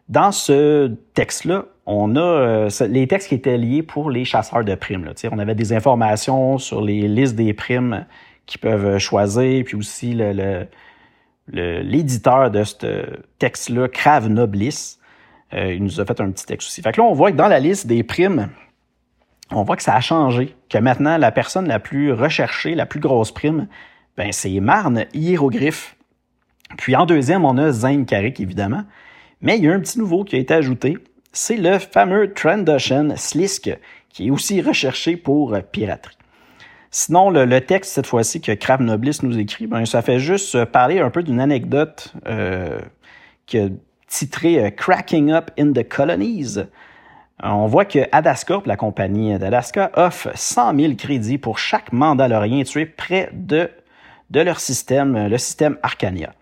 Dans 0.09 0.33
ce 0.33 0.89
texte-là, 1.15 1.67
on 1.87 2.17
a 2.17 2.21
euh, 2.21 2.71
les 2.89 3.07
textes 3.07 3.29
qui 3.29 3.37
étaient 3.37 3.59
liés 3.59 3.85
pour 3.85 4.11
les 4.11 4.25
chasseurs 4.25 4.65
de 4.65 4.75
primes. 4.75 5.09
On 5.31 5.39
avait 5.39 5.55
des 5.55 5.73
informations 5.73 6.59
sur 6.59 6.83
les 6.83 7.07
listes 7.07 7.37
des 7.37 7.55
primes 7.55 8.05
qu'ils 8.47 8.61
peuvent 8.61 8.99
choisir, 8.99 9.65
puis 9.65 9.77
aussi 9.77 10.15
le, 10.15 10.67
l'éditeur 11.49 12.51
de 12.51 12.65
ce 12.65 13.05
texte-là, 13.39 13.89
Crave 13.89 14.29
Noblis, 14.29 14.99
euh, 15.55 15.75
il 15.75 15.83
nous 15.83 16.01
a 16.01 16.05
fait 16.05 16.21
un 16.21 16.31
petit 16.31 16.47
texte 16.47 16.69
aussi. 16.69 16.83
Fait 16.83 16.93
que 16.93 17.01
là, 17.01 17.07
on 17.07 17.13
voit 17.13 17.31
que 17.31 17.37
dans 17.37 17.49
la 17.49 17.61
liste 17.61 17.87
des 17.87 18.03
primes, 18.03 18.49
on 19.51 19.63
voit 19.63 19.77
que 19.77 19.83
ça 19.83 19.95
a 19.95 20.01
changé, 20.01 20.57
que 20.69 20.79
maintenant, 20.79 21.19
la 21.19 21.31
personne 21.31 21.69
la 21.69 21.79
plus 21.79 22.13
recherchée, 22.13 22.75
la 22.75 22.87
plus 22.87 23.01
grosse 23.01 23.33
prime, 23.33 23.69
ben, 24.17 24.33
c'est 24.33 24.59
Marne 24.61 25.07
Hiéroglyphe. 25.15 25.97
Puis 26.79 26.97
en 26.97 27.07
deuxième, 27.07 27.45
on 27.45 27.57
a 27.59 27.71
Zane 27.71 28.07
Carrick, 28.07 28.41
évidemment. 28.41 28.83
Mais 29.41 29.59
il 29.59 29.65
y 29.65 29.69
a 29.69 29.73
un 29.73 29.81
petit 29.81 29.99
nouveau 30.01 30.25
qui 30.25 30.35
a 30.35 30.39
été 30.39 30.55
ajouté. 30.55 30.99
C'est 31.33 31.57
le 31.57 31.79
fameux 31.79 32.33
Trandoshan 32.33 33.15
Slisk, 33.17 33.71
qui 34.09 34.27
est 34.27 34.31
aussi 34.31 34.63
recherché 34.63 35.17
pour 35.17 35.57
piraterie. 35.71 36.16
Sinon, 36.91 37.31
le, 37.31 37.61
texte, 37.61 37.93
cette 37.93 38.07
fois-ci, 38.07 38.41
que 38.41 38.53
Crab 38.53 38.81
Noblis 38.81 39.19
nous 39.23 39.39
écrit, 39.39 39.67
ben, 39.67 39.85
ça 39.85 40.03
fait 40.03 40.19
juste 40.19 40.65
parler 40.67 41.01
un 41.01 41.11
peu 41.11 41.23
d'une 41.23 41.41
anecdote 41.41 42.15
euh, 42.27 42.79
qui 43.47 43.59
a 43.59 43.69
titré 44.07 44.65
euh, 44.65 44.71
Cracking 44.71 45.31
Up 45.31 45.51
in 45.59 45.73
the 45.73 45.87
Colonies. 45.87 46.59
On 47.43 47.67
voit 47.67 47.85
que 47.85 47.99
Adascorp, 48.13 48.67
la 48.67 48.77
compagnie 48.77 49.39
d'Adaska, 49.39 49.91
offre 49.95 50.31
100 50.35 50.79
000 50.79 50.95
crédits 50.95 51.37
pour 51.37 51.59
chaque 51.59 51.93
Mandalorien 51.93 52.63
tué 52.63 52.87
près 52.87 53.29
de, 53.35 53.69
de 54.31 54.41
leur 54.41 54.59
système, 54.59 55.29
le 55.29 55.37
système 55.37 55.77
Arcania. 55.83 56.33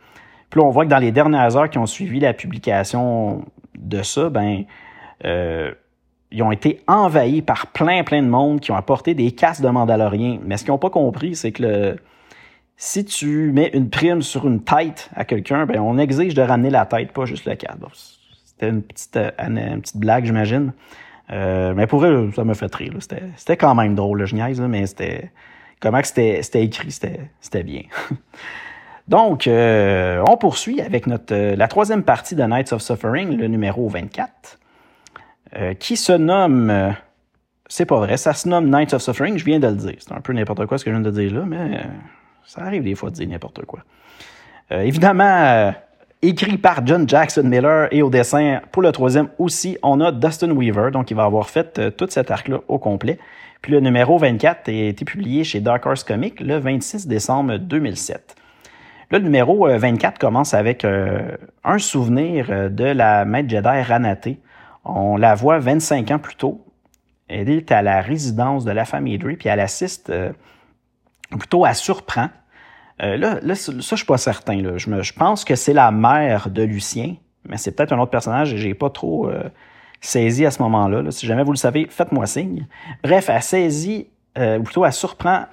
Puis 0.50 0.60
là, 0.60 0.68
on 0.68 0.70
voit 0.70 0.84
que 0.84 0.90
dans 0.90 0.98
les 0.98 1.10
dernières 1.10 1.56
heures 1.56 1.68
qui 1.68 1.78
ont 1.78 1.86
suivi 1.86 2.20
la 2.20 2.32
publication 2.32 3.44
de 3.76 4.02
ça, 4.02 4.30
ben, 4.30 4.64
euh, 5.24 5.72
ils 6.34 6.42
ont 6.42 6.52
été 6.52 6.80
envahis 6.88 7.42
par 7.42 7.68
plein, 7.68 8.02
plein 8.02 8.22
de 8.22 8.28
monde 8.28 8.60
qui 8.60 8.72
ont 8.72 8.76
apporté 8.76 9.14
des 9.14 9.30
casques 9.30 9.62
de 9.62 9.68
Mandaloriens. 9.68 10.38
Mais 10.44 10.56
ce 10.56 10.64
qu'ils 10.64 10.72
n'ont 10.72 10.78
pas 10.78 10.90
compris, 10.90 11.36
c'est 11.36 11.52
que 11.52 11.62
le, 11.62 11.96
si 12.76 13.04
tu 13.04 13.52
mets 13.52 13.70
une 13.72 13.88
prime 13.88 14.20
sur 14.20 14.46
une 14.46 14.62
tête 14.62 15.10
à 15.14 15.24
quelqu'un, 15.24 15.64
ben, 15.64 15.80
on 15.80 15.96
exige 15.96 16.34
de 16.34 16.42
ramener 16.42 16.70
la 16.70 16.86
tête, 16.86 17.12
pas 17.12 17.24
juste 17.24 17.46
le 17.46 17.54
casque. 17.54 17.78
C'était 18.44 18.68
une 18.68 18.82
petite, 18.82 19.16
euh, 19.16 19.30
une 19.38 19.80
petite 19.80 19.96
blague, 19.96 20.24
j'imagine. 20.24 20.72
Euh, 21.30 21.72
mais 21.74 21.86
pour 21.86 22.04
eux, 22.04 22.30
ça 22.34 22.44
me 22.44 22.54
fait 22.54 22.74
rire. 22.74 22.92
C'était 23.36 23.56
quand 23.56 23.74
même 23.74 23.94
drôle, 23.94 24.24
je 24.26 24.34
niaise, 24.34 24.60
mais 24.60 24.86
c'était 24.86 25.30
comment 25.80 26.00
c'était 26.02 26.40
écrit, 26.54 26.90
c'était 26.90 27.62
bien. 27.62 27.82
Donc, 29.08 29.46
euh, 29.46 30.22
on 30.26 30.36
poursuit 30.36 30.80
avec 30.80 31.06
notre, 31.06 31.54
la 31.54 31.68
troisième 31.68 32.02
partie 32.02 32.34
de 32.34 32.42
Nights 32.42 32.72
of 32.72 32.82
Suffering, 32.82 33.36
le 33.36 33.48
numéro 33.48 33.88
24, 33.88 34.58
qui 35.78 35.96
se 35.96 36.12
nomme, 36.12 36.94
c'est 37.68 37.86
pas 37.86 37.98
vrai, 37.98 38.16
ça 38.16 38.32
se 38.32 38.48
nomme 38.48 38.70
Nights 38.70 38.94
of 38.94 39.02
Suffering, 39.02 39.38
je 39.38 39.44
viens 39.44 39.58
de 39.58 39.68
le 39.68 39.76
dire. 39.76 39.96
C'est 39.98 40.12
un 40.12 40.20
peu 40.20 40.32
n'importe 40.32 40.66
quoi 40.66 40.78
ce 40.78 40.84
que 40.84 40.90
je 40.90 40.96
viens 40.96 41.04
de 41.04 41.10
dire 41.10 41.32
là, 41.32 41.44
mais 41.46 41.82
ça 42.44 42.62
arrive 42.62 42.82
des 42.82 42.94
fois 42.94 43.10
de 43.10 43.14
dire 43.14 43.28
n'importe 43.28 43.64
quoi. 43.64 43.80
évidemment, 44.70 45.72
écrit 46.28 46.56
par 46.56 46.86
John 46.86 47.08
Jackson 47.08 47.42
Miller 47.44 47.88
et 47.90 48.02
au 48.02 48.08
dessin 48.08 48.60
pour 48.72 48.82
le 48.82 48.92
troisième 48.92 49.28
aussi, 49.38 49.76
on 49.82 50.00
a 50.00 50.10
Dustin 50.10 50.50
Weaver, 50.52 50.90
donc 50.90 51.10
il 51.10 51.16
va 51.16 51.24
avoir 51.24 51.50
fait 51.50 51.78
euh, 51.78 51.90
tout 51.90 52.06
cet 52.08 52.30
arc-là 52.30 52.60
au 52.68 52.78
complet. 52.78 53.18
Puis 53.60 53.72
le 53.72 53.80
numéro 53.80 54.18
24 54.18 54.68
a 54.68 54.72
été 54.72 55.04
publié 55.04 55.44
chez 55.44 55.60
Dark 55.60 55.84
Horse 55.84 56.04
Comics 56.04 56.40
le 56.40 56.58
26 56.58 57.06
décembre 57.06 57.56
2007. 57.58 58.36
le 59.10 59.18
numéro 59.18 59.68
24 59.68 60.14
euh, 60.14 60.18
commence 60.18 60.54
avec 60.54 60.84
euh, 60.84 61.36
un 61.62 61.78
souvenir 61.78 62.70
de 62.70 62.84
la 62.84 63.24
maître 63.24 63.48
Jedi 63.50 63.82
Ranaté. 63.82 64.38
On 64.84 65.16
la 65.16 65.34
voit 65.34 65.58
25 65.58 66.10
ans 66.10 66.18
plus 66.18 66.36
tôt. 66.36 66.64
Elle 67.28 67.48
est 67.48 67.72
à 67.72 67.82
la 67.82 68.00
résidence 68.00 68.64
de 68.64 68.70
la 68.70 68.84
famille 68.84 69.18
Dre, 69.18 69.34
puis 69.38 69.48
elle 69.48 69.60
assiste, 69.60 70.12
plutôt 71.30 71.64
à 71.64 71.74
surprend 71.74 72.28
euh, 73.02 73.16
là, 73.16 73.38
là, 73.42 73.54
ça, 73.54 73.72
je 73.72 73.96
suis 73.96 74.06
pas 74.06 74.18
certain. 74.18 74.60
Là. 74.60 74.76
Je, 74.76 75.12
pense 75.12 75.44
que 75.44 75.54
c'est 75.54 75.72
la 75.72 75.90
mère 75.90 76.50
de 76.50 76.62
Lucien, 76.62 77.16
mais 77.48 77.56
c'est 77.56 77.72
peut-être 77.72 77.92
un 77.92 77.98
autre 77.98 78.10
personnage 78.10 78.52
et 78.52 78.58
j'ai 78.58 78.74
pas 78.74 78.90
trop 78.90 79.28
euh, 79.28 79.42
saisi 80.00 80.46
à 80.46 80.50
ce 80.50 80.62
moment-là. 80.62 81.10
Si 81.10 81.26
jamais 81.26 81.42
vous 81.42 81.52
le 81.52 81.58
savez, 81.58 81.86
faites-moi 81.90 82.26
signe. 82.26 82.66
Bref, 83.02 83.28
elle 83.28 83.42
saisit, 83.42 84.08
euh, 84.38 84.58
ou 84.58 84.62
plutôt 84.62 84.84
elle 84.84 84.92
surprend 84.92 85.46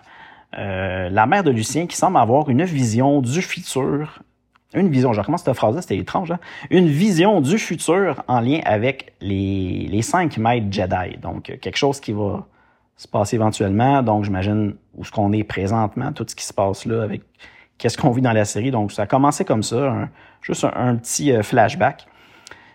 la 0.54 1.26
mère 1.28 1.46
de 1.46 1.52
Lucien 1.52 1.88
qui 1.88 1.96
semble 1.96 2.17
avoir 2.17 2.50
une 2.50 2.65
vision 2.65 3.22
du 3.22 3.41
futur. 3.41 4.22
Une 4.73 4.89
vision, 4.89 5.12
je 5.12 5.19
recommence 5.19 5.43
cette 5.43 5.53
phrase-là, 5.53 5.81
c'était 5.81 5.97
étrange. 5.97 6.31
Hein? 6.31 6.39
Une 6.69 6.88
vision 6.88 7.41
du 7.41 7.57
futur 7.57 8.23
en 8.27 8.39
lien 8.39 8.60
avec 8.63 9.13
les, 9.19 9.88
les 9.89 10.01
cinq 10.01 10.38
maîtres 10.38 10.67
Jedi. 10.71 11.17
Donc, 11.21 11.43
quelque 11.62 11.77
chose 11.77 11.99
qui 11.99 12.13
va 12.13 12.45
se 12.95 13.07
passer 13.07 13.36
éventuellement. 13.36 14.01
Donc, 14.03 14.23
j'imagine 14.23 14.75
où 14.95 15.03
ce 15.03 15.12
qu'on 15.12 15.34
est 15.34 15.43
présentement, 15.43 16.13
tout 16.13 16.25
ce 16.27 16.36
qui 16.36 16.45
se 16.45 16.53
passe 16.53 16.86
là 16.86 17.01
avec 17.01 17.23
qu'est-ce 17.77 17.97
qu'on 17.97 18.12
vit 18.12 18.21
dans 18.21 18.31
la 18.31 18.45
série. 18.45 18.69
Donc, 18.69 18.91
ça 18.91 19.03
a 19.03 19.05
commencé 19.07 19.43
comme 19.43 19.63
ça, 19.63 20.07
juste 20.41 20.65
un, 20.75 20.95
petit 20.95 21.31
euh, 21.31 21.41
flashback. 21.41 22.05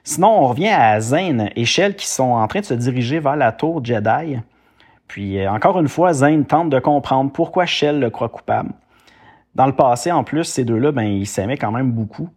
Sinon, 0.02 0.28
on 0.28 0.48
revient 0.48 0.68
à 0.68 1.00
Zane 1.00 1.50
et 1.54 1.64
Shell 1.64 1.94
qui 1.94 2.06
sont 2.06 2.32
en 2.32 2.46
train 2.48 2.61
de 2.61 2.64
se 2.64 2.74
diriger 2.74 3.20
vers 3.20 3.37
la 3.37 3.52
tour 3.52 3.85
Jedi. 3.85 4.38
Puis, 5.06 5.38
euh, 5.38 5.50
encore 5.50 5.78
une 5.78 5.88
fois, 5.88 6.12
Zane 6.12 6.44
tente 6.44 6.70
de 6.70 6.80
comprendre 6.80 7.30
pourquoi 7.30 7.66
Shell 7.66 8.00
le 8.00 8.11
croit 8.11 8.28
coupable. 8.28 8.70
Dans 9.57 9.64
le 9.64 9.73
passé, 9.73 10.12
en 10.12 10.23
plus, 10.23 10.45
ces 10.45 10.66
deux-là, 10.66 10.92
ben, 10.92 11.05
ils 11.05 11.27
s'aimaient 11.27 11.57
quand 11.57 11.73
même 11.73 11.90
beaucoup. 11.90 12.29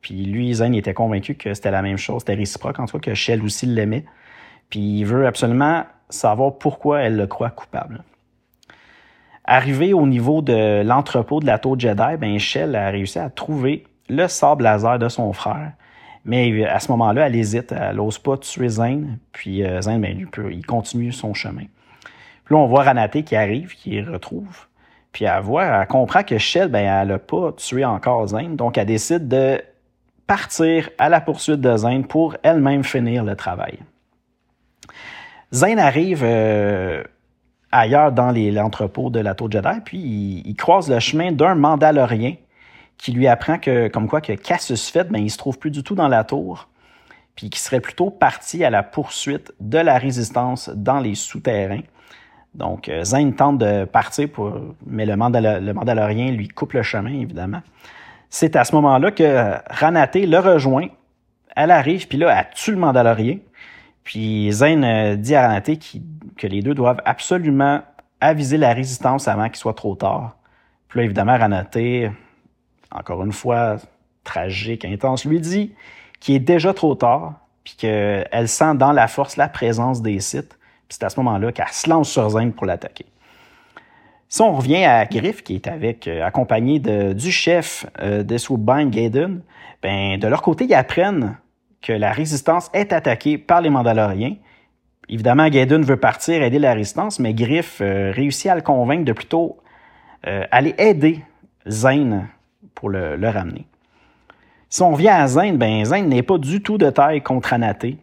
Puis 0.00 0.24
lui, 0.24 0.54
Zane 0.54 0.76
était 0.76 0.94
convaincu 0.94 1.34
que 1.34 1.52
c'était 1.52 1.72
la 1.72 1.82
même 1.82 1.96
chose, 1.96 2.20
c'était 2.20 2.34
réciproque 2.34 2.78
en 2.78 2.86
tout 2.86 3.00
cas, 3.00 3.10
que 3.10 3.14
Shell 3.14 3.42
aussi 3.42 3.66
l'aimait. 3.66 4.04
Puis 4.68 5.00
il 5.00 5.04
veut 5.04 5.26
absolument 5.26 5.84
savoir 6.10 6.58
pourquoi 6.58 7.00
elle 7.00 7.16
le 7.16 7.26
croit 7.26 7.50
coupable. 7.50 8.04
Arrivé 9.44 9.92
au 9.92 10.06
niveau 10.06 10.42
de 10.42 10.82
l'entrepôt 10.84 11.40
de 11.40 11.46
la 11.46 11.58
tour 11.58 11.76
Jedi, 11.76 12.16
ben 12.20 12.38
Shell 12.38 12.76
a 12.76 12.88
réussi 12.90 13.18
à 13.18 13.30
trouver 13.30 13.82
le 14.08 14.28
sable 14.28 14.62
laser 14.62 15.00
de 15.00 15.08
son 15.08 15.32
frère. 15.32 15.72
Mais 16.24 16.64
à 16.66 16.78
ce 16.78 16.92
moment-là, 16.92 17.26
elle 17.26 17.34
hésite, 17.34 17.72
elle 17.72 17.96
n'ose 17.96 18.18
pas 18.18 18.36
tuer 18.36 18.68
Zane, 18.68 19.18
puis 19.32 19.64
euh, 19.64 19.80
Zane, 19.80 20.00
ben, 20.00 20.24
il 20.52 20.64
continue 20.64 21.10
son 21.10 21.34
chemin. 21.34 21.64
Puis 22.44 22.54
là, 22.54 22.58
on 22.58 22.66
voit 22.66 22.84
Ranaté 22.84 23.24
qui 23.24 23.34
arrive, 23.34 23.74
qui 23.74 24.00
retrouve, 24.00 24.68
puis 25.12 25.24
elle 25.24 25.42
voit, 25.42 25.64
elle 25.64 25.86
comprend 25.86 26.22
que 26.22 26.38
Shell, 26.38 26.68
ben, 26.68 26.84
elle 26.84 27.08
n'a 27.08 27.18
pas 27.18 27.52
tué 27.52 27.84
encore 27.84 28.28
Zane, 28.28 28.56
donc 28.56 28.78
elle 28.78 28.86
décide 28.86 29.28
de 29.28 29.60
partir 30.26 30.88
à 30.98 31.08
la 31.08 31.20
poursuite 31.20 31.60
de 31.60 31.76
Zane 31.76 32.06
pour 32.06 32.36
elle-même 32.42 32.84
finir 32.84 33.24
le 33.24 33.34
travail. 33.34 33.78
Zane 35.52 35.80
arrive 35.80 36.22
euh, 36.22 37.02
ailleurs 37.72 38.12
dans 38.12 38.30
l'entrepôt 38.30 39.10
de 39.10 39.18
la 39.18 39.34
Tour 39.34 39.50
Jedi, 39.50 39.80
puis 39.84 40.42
il, 40.44 40.54
croise 40.54 40.88
le 40.88 41.00
chemin 41.00 41.32
d'un 41.32 41.56
Mandalorien 41.56 42.34
qui 42.96 43.12
lui 43.12 43.26
apprend 43.26 43.58
que, 43.58 43.88
comme 43.88 44.08
quoi, 44.08 44.20
que 44.20 44.34
Cassius 44.34 44.90
Fett, 44.90 45.08
ben, 45.08 45.20
il 45.20 45.30
se 45.30 45.38
trouve 45.38 45.58
plus 45.58 45.72
du 45.72 45.82
tout 45.82 45.96
dans 45.96 46.06
la 46.06 46.22
tour, 46.22 46.68
puis 47.34 47.50
qui 47.50 47.58
serait 47.58 47.80
plutôt 47.80 48.10
parti 48.10 48.62
à 48.62 48.70
la 48.70 48.84
poursuite 48.84 49.52
de 49.58 49.78
la 49.78 49.98
résistance 49.98 50.68
dans 50.68 51.00
les 51.00 51.16
souterrains. 51.16 51.82
Donc, 52.54 52.88
euh, 52.88 53.04
Zane 53.04 53.34
tente 53.34 53.58
de 53.58 53.84
partir, 53.84 54.28
pour, 54.28 54.52
mais 54.86 55.06
le, 55.06 55.16
Mandalorien 55.16 56.32
lui 56.32 56.48
coupe 56.48 56.72
le 56.72 56.82
chemin, 56.82 57.12
évidemment. 57.12 57.62
C'est 58.28 58.56
à 58.56 58.64
ce 58.64 58.74
moment-là 58.76 59.10
que 59.10 59.54
Ranaté 59.70 60.26
le 60.26 60.38
rejoint. 60.38 60.88
Elle 61.56 61.70
arrive, 61.70 62.06
puis 62.08 62.18
là, 62.18 62.34
elle 62.36 62.54
tue 62.54 62.72
le 62.72 62.78
Mandalorien. 62.78 63.38
Puis 64.04 64.50
Zane 64.52 64.84
euh, 64.84 65.16
dit 65.16 65.34
à 65.34 65.42
Ranaté 65.42 65.78
que 66.36 66.46
les 66.46 66.62
deux 66.62 66.74
doivent 66.74 67.02
absolument 67.04 67.82
aviser 68.20 68.56
la 68.56 68.72
résistance 68.72 69.28
avant 69.28 69.48
qu'il 69.48 69.56
soit 69.56 69.74
trop 69.74 69.94
tard. 69.94 70.36
Puis 70.88 70.98
là, 70.98 71.04
évidemment, 71.04 71.36
Ranaté, 71.38 72.10
encore 72.90 73.24
une 73.24 73.32
fois, 73.32 73.76
tragique, 74.24 74.84
intense, 74.84 75.24
lui 75.24 75.40
dit 75.40 75.72
qu'il 76.18 76.34
est 76.34 76.40
déjà 76.40 76.74
trop 76.74 76.94
tard, 76.94 77.34
puis 77.64 77.74
qu'elle 77.76 78.48
sent 78.48 78.74
dans 78.74 78.92
la 78.92 79.08
force 79.08 79.36
la 79.36 79.48
présence 79.48 80.02
des 80.02 80.20
sites. 80.20 80.58
C'est 80.90 81.02
à 81.04 81.08
ce 81.08 81.18
moment-là 81.20 81.52
qu'elle 81.52 81.68
se 81.68 81.88
lance 81.88 82.10
sur 82.10 82.28
Zane 82.28 82.52
pour 82.52 82.66
l'attaquer. 82.66 83.06
Si 84.28 84.42
on 84.42 84.52
revient 84.52 84.84
à 84.84 85.06
Griff, 85.06 85.42
qui 85.42 85.54
est 85.54 85.66
avec, 85.66 86.06
euh, 86.06 86.24
accompagné 86.24 86.78
de, 86.78 87.14
du 87.14 87.32
chef 87.32 87.86
euh, 88.00 88.22
de 88.22 88.36
Swoopbind, 88.36 88.90
Gaiden, 88.90 89.40
ben, 89.82 90.18
de 90.18 90.28
leur 90.28 90.42
côté, 90.42 90.66
ils 90.66 90.74
apprennent 90.74 91.36
que 91.80 91.92
la 91.92 92.12
résistance 92.12 92.70
est 92.74 92.92
attaquée 92.92 93.38
par 93.38 93.60
les 93.60 93.70
Mandaloriens. 93.70 94.36
Évidemment, 95.08 95.48
Gaiden 95.48 95.82
veut 95.82 95.96
partir 95.96 96.42
aider 96.42 96.58
la 96.58 96.74
résistance, 96.74 97.18
mais 97.18 97.34
Griff 97.34 97.80
euh, 97.80 98.12
réussit 98.14 98.48
à 98.48 98.54
le 98.54 98.60
convaincre 98.60 99.04
de 99.04 99.12
plutôt 99.12 99.58
euh, 100.26 100.44
aller 100.50 100.74
aider 100.78 101.24
Zane 101.68 102.28
pour 102.74 102.90
le, 102.90 103.16
ramener. 103.28 103.66
Si 104.68 104.82
on 104.82 104.94
vient 104.94 105.16
à 105.16 105.26
Zane, 105.26 105.56
ben 105.56 105.84
Zane 105.84 106.08
n'est 106.08 106.22
pas 106.22 106.38
du 106.38 106.62
tout 106.62 106.78
de 106.78 106.88
taille 106.90 107.22
contre 107.22 107.52
Anaté. 107.52 107.98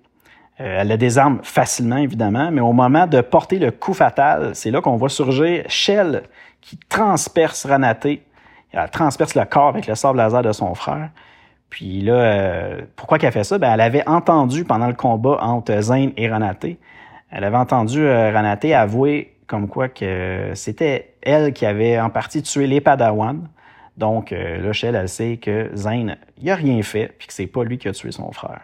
Euh, 0.60 0.80
elle 0.82 0.88
la 0.88 0.98
désarme 0.98 1.40
facilement, 1.44 1.98
évidemment, 1.98 2.50
mais 2.52 2.62
au 2.62 2.74
moment 2.74 3.06
de 3.06 3.22
porter 3.22 3.60
le 3.60 3.72
coup 3.72 3.94
fatal, 3.94 4.56
c'est 4.56 4.72
là 4.72 4.82
qu'on 4.82 4.96
voit 4.96 5.10
surgir 5.10 5.64
Shell 5.68 6.24
qui 6.62 6.78
transperce 6.90 7.66
Ranaté. 7.66 8.24
Elle 8.72 8.90
transperce 8.90 9.36
le 9.36 9.46
corps 9.46 9.70
avec 9.70 9.88
le 9.88 9.96
sable 9.96 10.18
laser 10.18 10.42
de 10.42 10.52
son 10.52 10.74
frère. 10.76 11.10
Puis 11.70 12.02
là, 12.02 12.14
euh, 12.14 12.82
pourquoi 12.96 13.20
qu'elle 13.20 13.32
fait 13.32 13.44
ça? 13.44 13.58
Ben, 13.58 13.74
elle 13.74 13.82
avait 13.82 14.08
entendu 14.08 14.64
pendant 14.64 14.88
le 14.88 14.94
combat 14.94 15.38
entre 15.42 15.80
Zane 15.82 16.12
et 16.18 16.30
Ranaté, 16.30 16.80
elle 17.30 17.44
avait 17.44 17.58
entendu 17.58 18.02
euh, 18.02 18.32
Ranaté 18.32 18.74
avouer 18.74 19.34
comme 19.48 19.68
quoi 19.68 19.90
que 19.90 20.52
c'était 20.54 21.14
elle 21.22 21.54
qui 21.54 21.66
avait 21.66 22.00
en 22.00 22.10
partie 22.10 22.42
tué 22.42 22.68
les 22.68 22.82
Padawan. 22.82 23.48
Donc 23.98 24.32
euh, 24.32 24.62
là, 24.62 24.74
Shell, 24.74 24.96
elle 24.96 25.10
sait 25.10 25.38
que 25.38 25.72
Zane, 25.76 26.18
il 26.42 26.50
a 26.50 26.56
rien 26.56 26.82
fait, 26.84 27.14
puis 27.18 27.28
que 27.28 27.34
c'est 27.34 27.48
pas 27.48 27.64
lui 27.64 27.78
qui 27.78 27.88
a 27.88 27.92
tué 27.92 28.12
son 28.12 28.32
frère. 28.32 28.62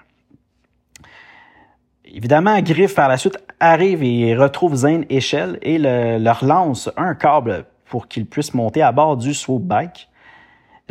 Évidemment, 2.05 2.59
Griff, 2.61 2.95
par 2.95 3.07
la 3.07 3.17
suite, 3.17 3.37
arrive 3.59 4.03
et 4.03 4.35
retrouve 4.35 4.75
Zane 4.75 5.05
et 5.09 5.21
Shell 5.21 5.57
et 5.61 5.77
leur 5.77 6.43
lance 6.43 6.89
un 6.97 7.15
câble 7.15 7.65
pour 7.85 8.07
qu'ils 8.07 8.25
puissent 8.25 8.53
monter 8.53 8.81
à 8.81 8.91
bord 8.91 9.17
du 9.17 9.33
swoop 9.33 9.63
bike. 9.63 10.09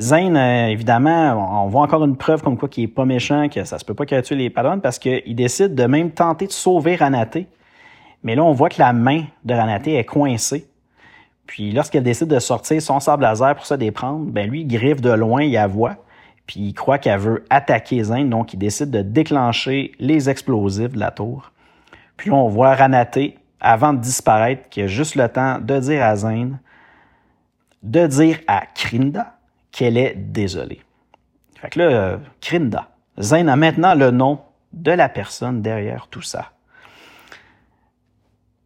Zane, 0.01 0.37
euh, 0.37 0.69
évidemment, 0.69 1.65
on 1.65 1.69
voit 1.69 1.83
encore 1.83 2.03
une 2.05 2.17
preuve 2.17 2.43
comme 2.43 2.57
quoi 2.57 2.69
qu'il 2.69 2.85
est 2.85 2.89
pas 2.89 3.05
méchant, 3.05 3.49
que 3.51 3.63
ça 3.65 3.79
se 3.79 3.85
peut 3.85 3.93
pas 3.93 4.07
qu'il 4.07 4.21
tué 4.23 4.37
les 4.37 4.49
Padawan 4.49 4.81
parce 4.81 4.99
qu'il 4.99 5.37
décide 5.37 5.75
de 5.75 5.85
même 5.85 6.11
tenter 6.11 6.47
de 6.47 6.53
sauver 6.53 6.97
Ranaté. 6.97 7.47
Mais 8.23 8.35
là, 8.35 8.43
on 8.43 8.53
voit 8.53 8.71
que 8.71 8.81
la 8.81 8.95
main 8.95 9.25
de 9.45 9.53
Ranaté 9.53 9.97
est 9.97 10.05
coincée. 10.05 10.67
Puis 11.47 11.73
lorsqu'elle 11.73 12.05
décide 12.05 12.29
de 12.29 12.39
sortir 12.39 12.81
son 12.81 13.01
sable 13.01 13.25
laser 13.25 13.55
pour 13.55 13.67
se 13.67 13.75
déprendre, 13.75 14.25
ben 14.25 14.49
lui, 14.49 14.63
il 14.63 14.67
griffe 14.67 15.03
de 15.03 15.11
loin, 15.11 15.43
il 15.43 15.53
la 15.53 15.67
voit. 15.67 15.97
Puis 16.47 16.61
il 16.61 16.75
croit 16.75 16.99
qu'elle 16.99 17.19
veut 17.19 17.45
attaquer 17.51 18.03
Zane, 18.03 18.31
donc 18.31 18.53
il 18.53 18.59
décide 18.59 18.91
de 18.91 19.03
déclencher 19.03 19.93
les 19.99 20.29
explosifs 20.29 20.93
de 20.93 20.99
la 20.99 21.11
tour. 21.11 21.53
Puis 22.17 22.31
là, 22.31 22.37
on 22.37 22.49
voit 22.49 22.75
Ranaté, 22.75 23.39
avant 23.61 23.93
de 23.93 24.01
disparaître, 24.01 24.69
qui 24.69 24.83
a 24.83 24.87
juste 24.87 25.15
le 25.15 25.29
temps 25.29 25.59
de 25.59 25.79
dire 25.79 26.03
à 26.05 26.17
Zane, 26.17 26.59
de 27.83 28.07
dire 28.07 28.41
à 28.47 28.65
Krinda 28.75 29.37
qu'elle 29.71 29.97
est 29.97 30.15
désolée. 30.15 30.83
Fait 31.61 31.71
que 31.71 31.79
là, 31.79 32.19
Krinda. 32.41 32.89
Zane 33.21 33.49
a 33.49 33.57
maintenant 33.57 33.95
le 33.95 34.11
nom 34.11 34.41
de 34.73 34.91
la 34.91 35.09
personne 35.09 35.63
derrière 35.63 36.09
tout 36.09 36.23
ça. 36.23 36.53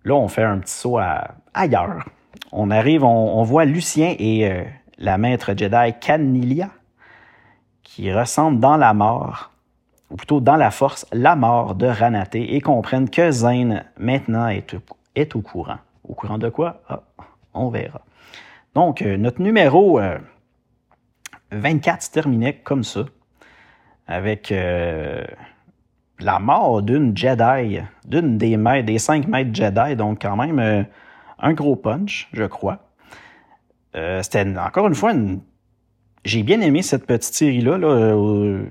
Là, 0.04 0.14
on 0.14 0.28
fait 0.28 0.44
un 0.44 0.58
petit 0.58 0.72
saut 0.72 0.98
ailleurs. 1.52 2.04
On 2.52 2.70
arrive, 2.70 3.02
on, 3.02 3.42
voit 3.42 3.64
Lucien 3.64 4.14
et 4.18 4.48
euh, 4.48 4.62
la 4.98 5.18
maître 5.18 5.52
Jedi 5.56 5.94
Canilia 6.00 6.70
qui 7.96 8.12
ressentent 8.12 8.60
dans 8.60 8.76
la 8.76 8.92
mort, 8.92 9.50
ou 10.10 10.16
plutôt 10.16 10.40
dans 10.40 10.56
la 10.56 10.70
force, 10.70 11.06
la 11.12 11.34
mort 11.34 11.74
de 11.74 11.86
Ranaté 11.86 12.54
et 12.54 12.60
comprennent 12.60 13.08
que 13.08 13.30
Zane 13.30 13.84
maintenant 13.96 14.48
est, 14.48 15.34
au 15.34 15.40
courant. 15.40 15.78
Au 16.04 16.12
courant 16.12 16.36
de 16.36 16.50
quoi? 16.50 16.82
Ah, 16.90 17.00
on 17.54 17.70
verra. 17.70 18.02
Donc, 18.74 19.00
euh, 19.00 19.16
notre 19.16 19.40
numéro 19.40 19.98
24 21.50 21.96
euh, 21.96 22.00
se 22.00 22.10
terminait 22.10 22.56
comme 22.56 22.84
ça, 22.84 23.06
avec 24.06 24.52
la 26.20 26.38
mort 26.38 26.82
d'une 26.82 27.16
Jedi, 27.16 27.80
d'une 28.04 28.36
des 28.36 28.58
maîtres, 28.58 28.84
des 28.84 28.98
cinq 28.98 29.26
maîtres 29.26 29.54
Jedi, 29.54 29.96
donc 29.96 30.20
quand 30.20 30.36
même 30.36 30.58
euh, 30.58 30.82
un 31.38 31.54
gros 31.54 31.76
punch, 31.76 32.28
je 32.34 32.44
crois. 32.44 32.78
Euh, 33.94 34.22
c'était 34.22 34.46
encore 34.58 34.86
une 34.86 34.94
fois 34.94 35.12
une... 35.12 35.40
J'ai 36.26 36.42
bien 36.42 36.60
aimé 36.60 36.82
cette 36.82 37.06
petite 37.06 37.34
série-là. 37.34 37.78
Là, 37.78 37.86
euh, 37.86 38.64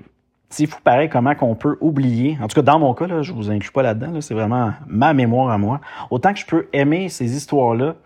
c'est 0.50 0.66
fou 0.66 0.78
pareil 0.84 1.08
comment 1.08 1.34
qu'on 1.34 1.54
peut 1.54 1.78
oublier. 1.80 2.36
En 2.42 2.48
tout 2.48 2.54
cas, 2.54 2.60
dans 2.60 2.78
mon 2.78 2.92
cas, 2.92 3.06
là, 3.06 3.22
je 3.22 3.32
vous 3.32 3.50
inclus 3.50 3.70
pas 3.70 3.82
là-dedans. 3.82 4.20
c'est 4.20 4.34
vraiment 4.34 4.74
ma 4.86 5.14
mémoire 5.14 5.48
à 5.48 5.56
moi. 5.56 5.80
Autant 6.10 6.34
que 6.34 6.38
je 6.38 6.44
peux 6.44 6.68
aimer 6.74 7.08
ces 7.08 7.34
histoires-là, 7.34 7.96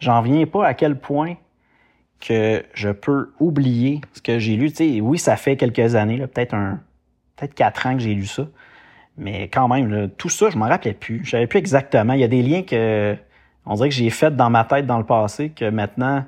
j'en 0.00 0.22
viens 0.22 0.44
pas 0.46 0.66
à 0.66 0.74
quel 0.74 0.98
point 0.98 1.34
que 2.18 2.64
je 2.74 2.88
peux 2.88 3.32
oublier 3.38 4.00
ce 4.12 4.20
que 4.20 4.40
j'ai 4.40 4.56
lu. 4.56 4.70
sais, 4.70 5.00
oui, 5.00 5.20
ça 5.20 5.36
fait 5.36 5.56
quelques 5.56 5.94
années, 5.94 6.18
peut-être 6.26 6.54
un 6.54 6.80
peut-être 7.36 7.54
quatre 7.54 7.86
ans 7.86 7.92
que 7.94 8.00
j'ai 8.00 8.14
lu 8.14 8.26
ça. 8.26 8.48
Mais 9.18 9.46
quand 9.46 9.68
même, 9.68 10.10
tout 10.18 10.30
ça, 10.30 10.50
je 10.50 10.58
m'en 10.58 10.66
rappelais 10.66 10.94
plus. 10.94 11.20
Je 11.24 11.30
savais 11.30 11.46
plus 11.46 11.60
exactement. 11.60 12.14
Il 12.14 12.20
y 12.20 12.24
a 12.24 12.28
des 12.28 12.42
liens 12.42 12.62
que 12.64 13.14
on 13.66 13.74
dirait 13.74 13.88
que 13.88 13.94
j'ai 13.94 14.10
fait 14.10 14.34
dans 14.34 14.50
ma 14.50 14.64
tête 14.64 14.84
dans 14.84 14.98
le 14.98 15.06
passé 15.06 15.50
que 15.50 15.70
maintenant 15.70 16.24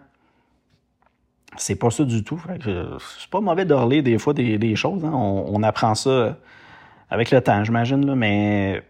c'est 1.58 1.76
pas 1.76 1.90
ça 1.90 2.04
du 2.04 2.24
tout. 2.24 2.42
C'est 3.18 3.30
pas 3.30 3.40
mauvais 3.40 3.64
d'orler 3.64 4.02
des 4.02 4.18
fois 4.18 4.32
des, 4.34 4.76
choses. 4.76 5.04
Hein. 5.04 5.12
On, 5.12 5.62
apprend 5.62 5.94
ça 5.94 6.36
avec 7.10 7.30
le 7.30 7.40
temps, 7.40 7.62
j'imagine. 7.64 8.14
Mais 8.14 8.82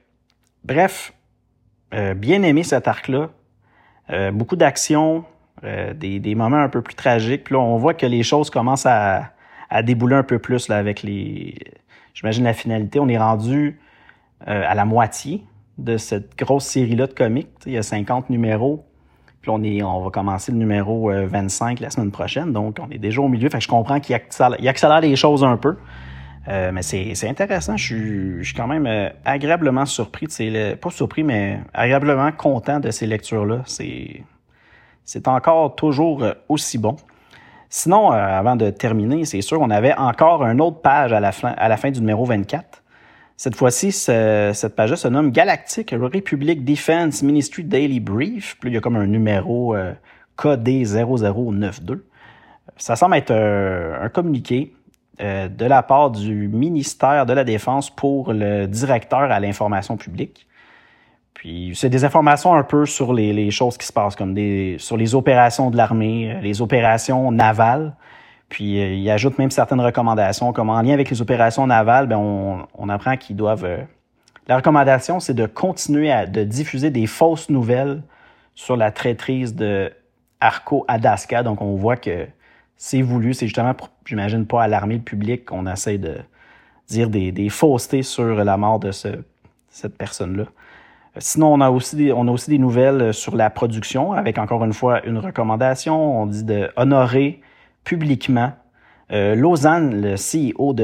bref, 0.65 1.13
euh, 1.95 2.15
bien 2.15 2.43
aimé 2.43 2.63
cet 2.63 2.89
arc-là. 2.89 3.31
Euh, 4.11 4.31
beaucoup 4.31 4.57
d'action, 4.57 5.25
euh, 5.65 5.93
des, 5.93 6.35
moments 6.35 6.59
un 6.59 6.69
peu 6.69 6.83
plus 6.83 6.95
tragiques. 6.95 7.45
Puis 7.45 7.55
là, 7.55 7.61
on 7.61 7.77
voit 7.77 7.95
que 7.95 8.07
les 8.07 8.23
choses 8.23 8.51
commencent 8.51 8.87
à, 8.87 9.33
débouler 9.83 10.17
un 10.17 10.23
peu 10.23 10.39
plus 10.39 10.71
avec 10.71 11.03
les. 11.03 11.57
J'imagine 12.15 12.45
la 12.45 12.55
finalité. 12.55 13.01
On 13.01 13.09
est 13.09 13.19
rendu 13.19 13.79
euh, 14.47 14.63
à 14.67 14.75
la 14.75 14.85
moitié 14.85 15.45
de 15.77 15.97
cette 15.97 16.37
grosse 16.37 16.65
série-là 16.65 17.07
de 17.07 17.13
comics. 17.13 17.49
il 17.67 17.73
y 17.73 17.79
a 17.79 17.83
50 17.83 18.31
numéros. 18.31 18.85
On, 19.49 19.63
est, 19.63 19.83
on 19.83 20.05
va 20.05 20.11
commencer 20.11 20.53
le 20.53 20.59
numéro 20.59 21.11
25 21.11 21.81
euh, 21.81 21.85
la 21.85 21.91
semaine 21.91 22.11
prochaine. 22.11 22.53
Donc, 22.53 22.79
on 22.81 22.91
est 22.91 22.99
déjà 22.99 23.21
au 23.21 23.29
milieu. 23.29 23.49
Je 23.53 23.69
comprends 23.69 24.01
qu'il 24.01 24.15
accélère, 24.15 25.01
les 25.01 25.17
choses 25.17 25.45
un 25.45 25.57
peu. 25.57 25.77
Euh, 26.49 26.71
mais 26.73 26.83
c'est 26.83 27.29
intéressant. 27.29 27.77
Je 27.77 28.43
suis, 28.43 28.55
quand 28.55 28.67
même 28.67 29.13
agréablement 29.25 29.87
surpris. 29.87 30.27
Pas 30.81 30.91
surpris, 30.91 31.23
mais 31.23 31.61
agréablement 31.75 32.33
content 32.33 32.81
de 32.81 32.91
ces 32.91 33.07
lectures-là. 33.07 33.63
C'est 33.67 35.29
encore 35.29 35.75
toujours 35.75 36.25
aussi 36.49 36.79
bon. 36.79 36.97
Sinon, 37.71 38.11
avant 38.11 38.57
de 38.57 38.71
terminer, 38.71 39.27
c'est 39.27 39.43
sûr, 39.43 39.61
on 39.61 39.71
avait 39.71 39.95
encore 39.95 40.45
une 40.45 40.61
autre 40.61 40.81
page 40.81 41.13
à 41.13 41.21
la 41.21 41.77
fin 41.77 41.91
du 41.91 42.01
numéro 42.01 42.25
24. 42.25 42.83
Cette 43.39 43.55
fois-ci, 43.55 43.93
cette 43.93 44.75
page-là 44.75 44.97
se 44.97 45.07
nomme 45.07 45.31
Galactic 45.31 45.93
Republic 45.93 46.65
Defense 46.65 47.23
Ministry 47.23 47.63
Daily 47.63 48.01
Brief. 48.01 48.57
Puis 48.59 48.71
il 48.71 48.75
y 48.75 48.77
a 48.77 48.81
comme 48.81 48.97
un 48.97 49.07
numéro 49.07 49.77
euh, 49.77 49.93
codé 50.35 50.85
0092. 50.85 52.03
Ça 52.77 52.97
semble 52.97 53.15
être 53.15 53.31
un, 53.31 54.09
communiqué 54.09 54.75
euh, 55.21 55.47
de 55.47 55.65
la 55.67 55.85
part 55.85 56.11
du 56.11 56.49
ministère 56.49 57.27
de 57.27 57.33
la 57.33 57.45
Défense 57.45 57.95
pour 57.95 58.33
le 58.33 58.67
directeur 58.67 59.31
à 59.31 59.39
l'information 59.39 59.97
publique. 59.97 60.49
Puis 61.33 61.75
c'est 61.77 61.91
des 61.91 62.05
informations 62.05 62.55
un 62.55 62.65
peu 62.65 62.87
sur 62.87 63.13
les, 63.13 63.33
les, 63.33 63.53
choses 63.53 63.79
qui 63.79 63.87
se 63.87 63.93
passent, 63.93 64.17
comme 64.17 64.35
des, 64.35 64.79
sur 64.81 64.97
les 64.97 65.15
opérations 65.15 65.71
de 65.71 65.77
l'armée, 65.77 66.33
euh, 66.33 66.41
les 66.41 66.61
opérations 66.61 67.31
navales. 67.31 67.95
Puis 68.49 68.81
euh, 68.81 68.95
il 68.95 69.11
ajoute 69.11 69.39
même 69.39 69.51
certaines 69.51 69.81
recommandations, 69.81 70.53
comme 70.53 70.71
en 70.71 70.81
lien 70.81 70.95
avec 70.95 71.11
les 71.11 71.21
opérations 71.21 71.67
navales, 71.67 72.07
ben, 72.07 72.17
on, 72.17 72.89
apprend 72.89 73.17
qu'ils 73.17 73.37
doivent. 73.37 73.65
Euh, 73.65 73.79
la 74.47 74.57
recommandation, 74.57 75.21
c'est 75.21 75.35
de 75.35 75.47
continuer 75.47 76.11
à 76.11 76.27
de 76.27 76.45
diffuser 76.45 76.91
des 76.91 77.07
fausses 77.07 77.51
nouvelles 77.51 78.03
sur 78.55 78.77
la 78.77 78.91
traîtrise 78.91 79.55
de 79.55 79.93
Arco 80.41 80.85
Adaska. 80.89 81.43
Donc 81.43 81.61
on 81.61 81.75
voit 81.75 81.97
que 81.97 82.27
c'est 82.77 83.03
voulu, 83.03 83.35
c'est 83.35 83.47
justement 83.47 83.75
pour, 83.75 83.91
j'imagine, 84.07 84.47
pas 84.47 84.63
alarmer 84.63 84.95
le 84.95 85.03
public 85.03 85.45
qu'on 85.45 85.67
essaie 85.67 85.99
de 85.99 86.17
dire 86.89 87.11
des, 87.11 87.49
faussetés 87.51 88.03
sur 88.03 88.45
la 88.45 88.57
mort 88.57 88.79
de 88.79 88.93
ce, 88.93 89.09
cette 89.69 89.99
personne-là. 89.99 90.45
Sinon, 91.19 91.53
on 91.53 91.61
a, 91.61 91.69
aussi 91.69 91.97
des, 91.97 92.13
on 92.13 92.27
a 92.29 92.31
aussi 92.31 92.49
des 92.49 92.59
nouvelles 92.59 93.13
sur 93.13 93.37
la 93.37 93.51
production, 93.51 94.13
avec 94.13 94.39
encore 94.39 94.65
une 94.65 94.73
fois 94.73 95.05
une 95.05 95.19
recommandation. 95.19 96.23
On 96.23 96.27
dit 96.27 96.45
de 96.45 96.71
honorer 96.77 97.41
publiquement. 97.89 98.53
Euh, 99.13 99.35
Lausanne, 99.35 100.03
le 100.03 100.17
CEO 100.17 100.77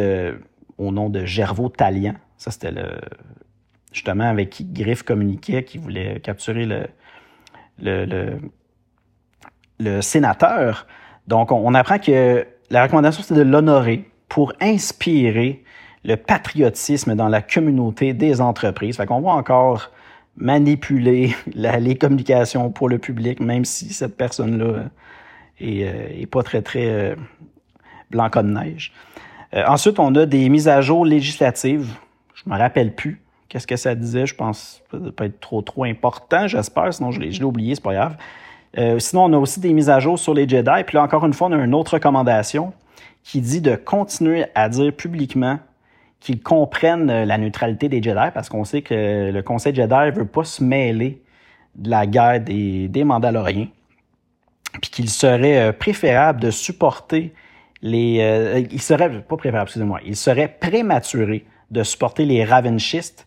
au 0.78 0.90
nom 0.90 1.10
de 1.10 1.26
Gervaux 1.26 1.68
Talian, 1.68 2.14
ça 2.38 2.50
c'était 2.50 2.70
le, 2.70 2.92
justement 3.92 4.24
avec 4.24 4.48
qui 4.48 4.64
Griff 4.64 5.02
communiquait, 5.02 5.64
qui 5.64 5.76
voulait 5.76 6.18
capturer 6.20 6.64
le, 6.64 6.86
le, 7.78 8.38
le, 9.78 10.00
sénateur. 10.00 10.86
Donc 11.28 11.52
on, 11.52 11.74
apprend 11.74 11.98
que 11.98 12.46
la 12.70 12.84
recommandation 12.84 13.22
c'est 13.22 13.34
de 13.34 13.42
l'honorer 13.42 14.08
pour 14.30 14.54
inspirer 14.62 15.62
le 16.04 16.16
patriotisme 16.16 17.14
dans 17.14 17.28
la 17.28 17.42
communauté 17.42 18.14
des 18.14 18.40
entreprises. 18.40 18.96
Fait 18.96 19.04
qu'on 19.04 19.20
voit 19.20 19.34
encore 19.34 19.90
manipuler 20.38 21.36
les 21.54 21.98
communications 21.98 22.70
pour 22.70 22.88
le 22.88 22.96
public, 22.96 23.40
même 23.40 23.66
si 23.66 23.92
cette 23.92 24.16
personne-là 24.16 24.84
et, 25.60 25.86
euh, 25.86 26.26
pas 26.30 26.42
très, 26.42 26.62
très 26.62 26.86
euh, 26.86 27.14
blanc 28.10 28.28
comme 28.30 28.52
neige. 28.52 28.92
Euh, 29.54 29.64
ensuite, 29.66 29.98
on 29.98 30.14
a 30.14 30.26
des 30.26 30.48
mises 30.48 30.68
à 30.68 30.80
jour 30.80 31.04
législatives. 31.04 31.94
Je 32.34 32.42
me 32.48 32.56
rappelle 32.56 32.94
plus. 32.94 33.20
Qu'est-ce 33.48 33.66
que 33.66 33.76
ça 33.76 33.94
disait? 33.94 34.26
Je 34.26 34.34
pense 34.34 34.82
que 34.90 35.04
ça 35.04 35.12
peut 35.12 35.24
être 35.24 35.40
trop, 35.40 35.62
trop 35.62 35.84
important, 35.84 36.48
j'espère, 36.48 36.92
sinon 36.92 37.12
je 37.12 37.20
l'ai 37.20 37.42
oublié, 37.44 37.76
c'est 37.76 37.84
pas 37.84 37.94
grave. 37.94 38.16
sinon, 38.98 39.26
on 39.26 39.32
a 39.32 39.38
aussi 39.38 39.60
des 39.60 39.72
mises 39.72 39.90
à 39.90 40.00
jour 40.00 40.18
sur 40.18 40.34
les 40.34 40.48
Jedi. 40.48 40.82
Puis 40.84 40.96
là, 40.96 41.04
encore 41.04 41.24
une 41.24 41.34
fois, 41.34 41.46
on 41.46 41.52
a 41.52 41.64
une 41.64 41.74
autre 41.74 41.94
recommandation 41.94 42.72
qui 43.22 43.40
dit 43.40 43.60
de 43.60 43.76
continuer 43.76 44.46
à 44.56 44.68
dire 44.68 44.92
publiquement 44.92 45.60
qu'ils 46.18 46.42
comprennent 46.42 47.22
la 47.24 47.38
neutralité 47.38 47.88
des 47.88 48.02
Jedi, 48.02 48.30
parce 48.34 48.48
qu'on 48.48 48.64
sait 48.64 48.82
que 48.82 49.30
le 49.30 49.42
Conseil 49.42 49.72
Jedi 49.72 49.94
ne 49.94 50.10
veut 50.10 50.26
pas 50.26 50.42
se 50.42 50.64
mêler 50.64 51.22
de 51.76 51.90
la 51.90 52.06
guerre 52.06 52.40
des, 52.40 52.88
des 52.88 53.04
Mandaloriens, 53.04 53.68
puis 54.80 54.90
qu'il 54.90 55.08
serait 55.08 55.58
euh, 55.58 55.72
préférable 55.72 56.40
de 56.40 56.50
supporter 56.50 57.32
les... 57.82 58.18
Euh, 58.20 58.62
il 58.70 58.80
serait, 58.80 59.10
pas 59.22 59.36
préférable, 59.36 59.68
excusez-moi, 59.68 60.00
il 60.04 60.16
serait 60.16 60.48
prématuré 60.48 61.44
de 61.70 61.82
supporter 61.82 62.24
les 62.24 62.44
Ravenchistes, 62.44 63.26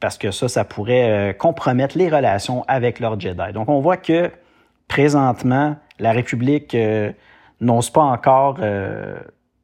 parce 0.00 0.18
que 0.18 0.30
ça, 0.30 0.48
ça 0.48 0.64
pourrait 0.64 1.10
euh, 1.10 1.32
compromettre 1.32 1.96
les 1.98 2.08
relations 2.08 2.64
avec 2.68 3.00
leurs 3.00 3.18
Jedi. 3.18 3.52
Donc 3.52 3.68
on 3.68 3.80
voit 3.80 3.96
que 3.96 4.30
présentement, 4.86 5.76
la 5.98 6.12
République 6.12 6.74
n'ose 7.60 7.90
pas 7.90 8.02
encore 8.02 8.58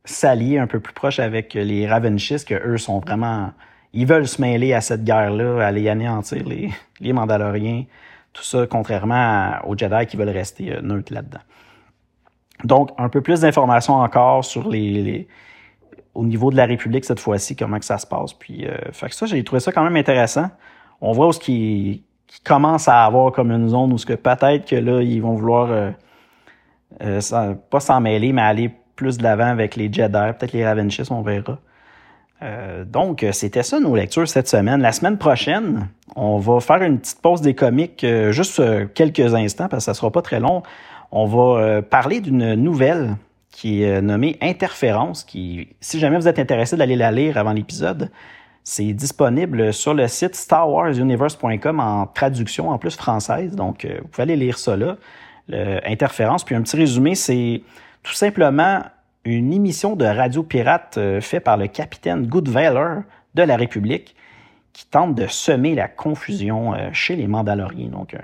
s'allier 0.05 0.59
un 0.59 0.67
peu 0.67 0.81
plus 0.81 0.93
proche 0.93 1.19
avec 1.19 1.55
les 1.55 1.89
Ravenchistes, 1.89 2.47
que 2.47 2.55
eux 2.55 2.77
sont 2.77 2.99
vraiment... 2.99 3.53
Ils 3.95 4.07
veulent 4.07 4.29
se 4.29 4.43
mêler 4.43 4.75
à 4.75 4.83
cette 4.83 5.05
guerre-là, 5.05 5.65
aller 5.65 5.89
anéantir 5.89 6.47
les, 6.47 6.71
les 7.01 7.13
Mandaloriens, 7.15 7.85
tout 8.35 8.43
ça, 8.43 8.67
contrairement 8.67 9.53
aux 9.65 9.77
Jedi 9.77 10.07
qui 10.07 10.17
veulent 10.19 10.29
rester 10.29 10.75
euh, 10.75 10.83
neutres 10.83 11.15
là-dedans. 11.15 11.41
Donc, 12.65 12.91
un 12.99 13.09
peu 13.09 13.23
plus 13.23 13.41
d'informations 13.41 13.95
encore 13.95 14.45
sur 14.45 14.69
les, 14.69 15.27
au 16.15 16.25
niveau 16.25 16.51
de 16.51 16.57
la 16.57 16.67
République 16.67 17.05
cette 17.05 17.21
fois-ci, 17.21 17.57
comment 17.57 17.79
que 17.79 17.85
ça 17.85 17.99
se 17.99 18.07
passe. 18.07 18.33
Puis, 18.35 18.67
euh, 18.67 18.77
fait 18.93 19.09
que 19.09 19.15
ça, 19.15 19.27
j'ai 19.27 19.43
trouvé 19.43 19.61
ça 19.61 19.73
quand 19.73 19.85
même 19.85 19.97
intéressant. 19.97 20.51
On 21.01 21.13
voit 21.13 21.29
où 21.29 21.33
ce 21.33 21.41
qui, 21.41 22.05
commence 22.43 22.89
à 22.89 23.05
avoir 23.05 23.31
comme 23.31 23.53
une 23.53 23.69
zone 23.69 23.93
où 23.93 23.99
ce 23.99 24.07
que 24.07 24.15
peut-être 24.15 24.67
que 24.67 24.75
là, 24.75 25.01
ils 25.03 25.21
vont 25.21 25.35
vouloir 25.35 25.71
euh, 25.71 25.93
euh 27.03 27.55
pas 27.71 27.79
s'en 27.79 28.01
mêler, 28.01 28.33
mais 28.33 28.43
aller 28.43 28.73
plus 28.97 29.19
de 29.19 29.23
l'avant 29.23 29.47
avec 29.47 29.77
les 29.77 29.93
Jedi, 29.93 30.19
peut-être 30.37 30.53
les 30.53 30.67
Ravenships, 30.67 31.13
on 31.13 31.23
verra. 31.23 31.59
Euh, 32.45 32.85
donc, 32.85 33.25
c'était 33.33 33.63
ça 33.63 33.81
nos 33.81 33.97
lectures 33.97 34.29
cette 34.29 34.49
semaine. 34.49 34.81
La 34.81 34.93
semaine 34.93 35.17
prochaine, 35.17 35.89
on 36.15 36.39
va 36.39 36.61
faire 36.61 36.83
une 36.83 36.99
petite 36.99 37.21
pause 37.23 37.41
des 37.41 37.55
comiques, 37.55 38.05
euh, 38.05 38.33
juste 38.33 38.61
euh, 38.61 38.87
quelques 38.93 39.35
instants, 39.35 39.69
parce 39.69 39.85
que 39.85 39.93
ça 39.93 39.95
sera 39.95 40.11
pas 40.11 40.23
très 40.23 40.41
long. 40.41 40.63
On 41.11 41.27
va 41.27 41.81
parler 41.81 42.21
d'une 42.21 42.55
nouvelle 42.55 43.15
qui 43.53 43.85
est 43.85 44.03
nommée 44.03 44.37
Interférence, 44.43 45.23
qui, 45.23 45.69
si 45.81 46.01
jamais 46.01 46.17
vous 46.17 46.27
êtes 46.27 46.41
intéressé 46.41 46.77
d'aller 46.77 46.97
la 46.97 47.13
lire 47.13 47.39
avant 47.39 47.53
l'épisode, 47.53 48.11
c'est 48.65 48.93
disponible 48.93 49.73
sur 49.73 49.95
le 49.95 50.09
site 50.09 50.35
starwarsuniverse.com 50.35 51.79
en 51.79 52.07
traduction, 52.09 52.71
en 52.71 52.79
plus 52.79 52.97
française. 52.97 53.55
Donc, 53.55 53.87
vous 53.87 54.09
pouvez 54.09 54.25
aller 54.25 54.35
lire 54.35 54.59
ça 54.59 54.77
là. 54.77 54.97
Interférence. 55.87 56.43
Puis 56.43 56.57
un 56.57 56.63
petit 56.63 56.77
résumé, 56.77 57.15
c'est 57.15 57.63
tout 58.03 58.15
simplement 58.15 58.81
une 59.25 59.53
émission 59.53 59.97
de 59.97 60.05
radio 60.05 60.43
pirate 60.43 60.97
euh, 60.99 61.21
faite 61.21 61.45
par 61.45 61.57
le 61.57 61.67
capitaine 61.67 62.27
Goodvalor 62.27 63.03
de 63.35 63.43
la 63.43 63.57
République 63.57 64.15
qui 64.73 64.87
tente 64.87 65.15
de 65.15 65.27
semer 65.27 65.75
la 65.75 65.89
confusion 65.89 66.75
euh, 66.75 66.91
chez 66.93 67.17
les 67.17 67.27
Mandaloriens. 67.27 67.89
Donc, 67.89 68.17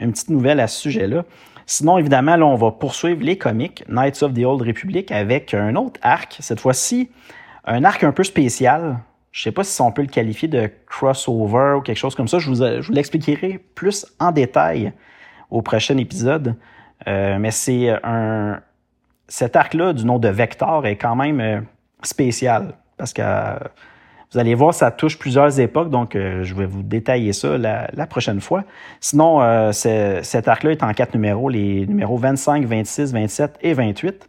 une 0.00 0.12
petite 0.12 0.30
nouvelle 0.30 0.60
à 0.60 0.66
ce 0.66 0.80
sujet-là. 0.80 1.24
Sinon, 1.66 1.98
évidemment, 1.98 2.36
là, 2.36 2.46
on 2.46 2.56
va 2.56 2.72
poursuivre 2.72 3.22
les 3.22 3.38
comics 3.38 3.84
Knights 3.88 4.22
of 4.22 4.34
the 4.34 4.44
Old 4.44 4.60
Republic 4.60 5.10
avec 5.12 5.54
un 5.54 5.76
autre 5.76 5.98
arc, 6.02 6.36
cette 6.40 6.60
fois-ci, 6.60 7.10
un 7.64 7.84
arc 7.84 8.04
un 8.04 8.12
peu 8.12 8.24
spécial. 8.24 8.98
Je 9.32 9.42
sais 9.42 9.52
pas 9.52 9.64
si 9.64 9.80
on 9.80 9.90
peut 9.90 10.02
le 10.02 10.08
qualifier 10.08 10.48
de 10.48 10.70
crossover 10.86 11.76
ou 11.78 11.80
quelque 11.80 11.96
chose 11.96 12.14
comme 12.14 12.28
ça. 12.28 12.38
Je 12.38 12.48
vous, 12.48 12.56
je 12.56 12.86
vous 12.86 12.92
l'expliquerai 12.92 13.58
plus 13.74 14.06
en 14.20 14.30
détail 14.30 14.92
au 15.50 15.62
prochain 15.62 15.96
épisode. 15.96 16.54
Euh, 17.06 17.38
mais 17.38 17.50
c'est 17.50 17.90
un, 18.02 18.60
cet 19.28 19.56
arc-là 19.56 19.92
du 19.92 20.04
nom 20.04 20.18
de 20.18 20.28
Vector 20.28 20.86
est 20.86 20.96
quand 20.96 21.16
même 21.16 21.40
euh, 21.40 21.60
spécial 22.02 22.74
parce 22.96 23.12
que 23.12 23.22
euh, 23.22 23.58
vous 24.32 24.38
allez 24.40 24.54
voir, 24.54 24.74
ça 24.74 24.90
touche 24.90 25.16
plusieurs 25.16 25.60
époques, 25.60 25.90
donc 25.90 26.16
euh, 26.16 26.42
je 26.42 26.54
vais 26.56 26.66
vous 26.66 26.82
détailler 26.82 27.32
ça 27.32 27.56
la, 27.56 28.06
prochaine 28.08 28.40
fois. 28.40 28.64
Sinon, 28.98 29.70
cet 29.72 30.48
arc-là 30.48 30.72
est 30.72 30.82
en 30.82 30.92
quatre 30.92 31.14
numéros, 31.14 31.48
les 31.48 31.86
numéros 31.86 32.16
25, 32.16 32.64
26, 32.64 33.12
27 33.12 33.58
et 33.62 33.74
28. 33.74 34.28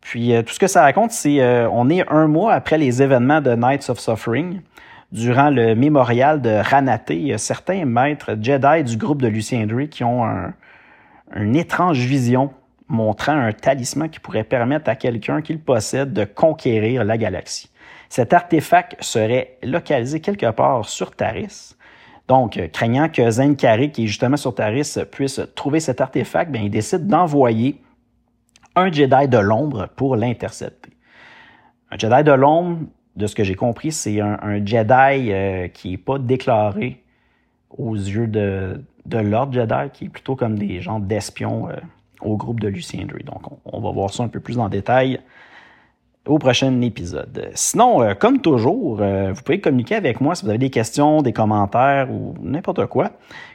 Puis 0.00 0.32
tout 0.46 0.54
ce 0.54 0.58
que 0.58 0.66
ça 0.66 0.80
raconte, 0.80 1.10
c'est 1.10 1.66
on 1.66 1.90
est 1.90 2.08
un 2.08 2.28
mois 2.28 2.54
après 2.54 2.78
les 2.78 3.02
événements 3.02 3.42
de 3.42 3.54
Knights 3.54 3.90
of 3.90 4.00
Suffering. 4.00 4.60
Durant 5.12 5.50
le 5.50 5.74
mémorial 5.74 6.40
de 6.40 6.48
Ranaté, 6.48 7.16
il 7.16 7.26
y 7.26 7.32
a 7.34 7.38
certains 7.38 7.84
maîtres 7.84 8.30
Jedi 8.40 8.84
du 8.84 8.96
groupe 8.96 9.20
de 9.20 9.28
Lucien 9.28 9.66
Drey 9.66 9.88
qui 9.88 10.02
ont 10.02 10.24
un, 10.24 10.54
une 11.36 11.56
étrange 11.56 11.98
vision 11.98 12.52
montrant 12.92 13.32
un 13.32 13.52
talisman 13.52 14.08
qui 14.08 14.20
pourrait 14.20 14.44
permettre 14.44 14.88
à 14.90 14.94
quelqu'un 14.94 15.40
qui 15.42 15.54
le 15.54 15.58
possède 15.58 16.12
de 16.12 16.24
conquérir 16.24 17.04
la 17.04 17.16
galaxie. 17.16 17.70
Cet 18.08 18.34
artefact 18.34 19.02
serait 19.02 19.56
localisé 19.62 20.20
quelque 20.20 20.50
part 20.50 20.84
sur 20.84 21.16
Taris. 21.16 21.74
Donc, 22.28 22.60
craignant 22.72 23.08
que 23.08 23.28
Zenkari, 23.30 23.90
qui 23.90 24.04
est 24.04 24.06
justement 24.06 24.36
sur 24.36 24.54
Taris, 24.54 24.96
puisse 25.10 25.40
trouver 25.54 25.80
cet 25.80 26.00
artefact, 26.00 26.52
bien, 26.52 26.62
il 26.62 26.70
décide 26.70 27.06
d'envoyer 27.06 27.80
un 28.76 28.92
Jedi 28.92 29.28
de 29.28 29.38
l'ombre 29.38 29.88
pour 29.96 30.16
l'intercepter. 30.16 30.90
Un 31.90 31.98
Jedi 31.98 32.22
de 32.22 32.32
l'ombre, 32.32 32.80
de 33.16 33.26
ce 33.26 33.34
que 33.34 33.44
j'ai 33.44 33.54
compris, 33.54 33.90
c'est 33.92 34.20
un, 34.20 34.64
Jedi 34.64 35.32
euh, 35.32 35.68
qui 35.68 35.90
n'est 35.90 35.98
pas 35.98 36.18
déclaré 36.18 37.02
aux 37.70 37.94
yeux 37.94 38.26
de, 38.26 38.84
de 39.06 39.18
l'ordre 39.18 39.54
Jedi, 39.54 39.90
qui 39.92 40.04
est 40.04 40.08
plutôt 40.08 40.36
comme 40.36 40.58
des 40.58 40.80
gens 40.80 41.00
d'espions 41.00 41.68
euh, 41.68 41.76
au 42.24 42.36
groupe 42.36 42.60
de 42.60 42.68
Lucien 42.68 43.04
Drey. 43.06 43.22
Donc, 43.22 43.42
on, 43.64 43.80
va 43.80 43.90
voir 43.90 44.12
ça 44.12 44.22
un 44.22 44.28
peu 44.28 44.40
plus 44.40 44.58
en 44.58 44.68
détail 44.68 45.20
au 46.26 46.38
prochain 46.38 46.80
épisode. 46.82 47.50
Sinon, 47.54 48.02
euh, 48.02 48.14
comme 48.14 48.40
toujours, 48.40 48.98
euh, 49.00 49.32
vous 49.32 49.42
pouvez 49.42 49.60
communiquer 49.60 49.96
avec 49.96 50.20
moi 50.20 50.34
si 50.34 50.44
vous 50.44 50.50
avez 50.50 50.58
des 50.58 50.70
questions, 50.70 51.20
des 51.20 51.32
commentaires 51.32 52.10
ou 52.10 52.34
n'importe 52.40 52.86
quoi 52.86 53.10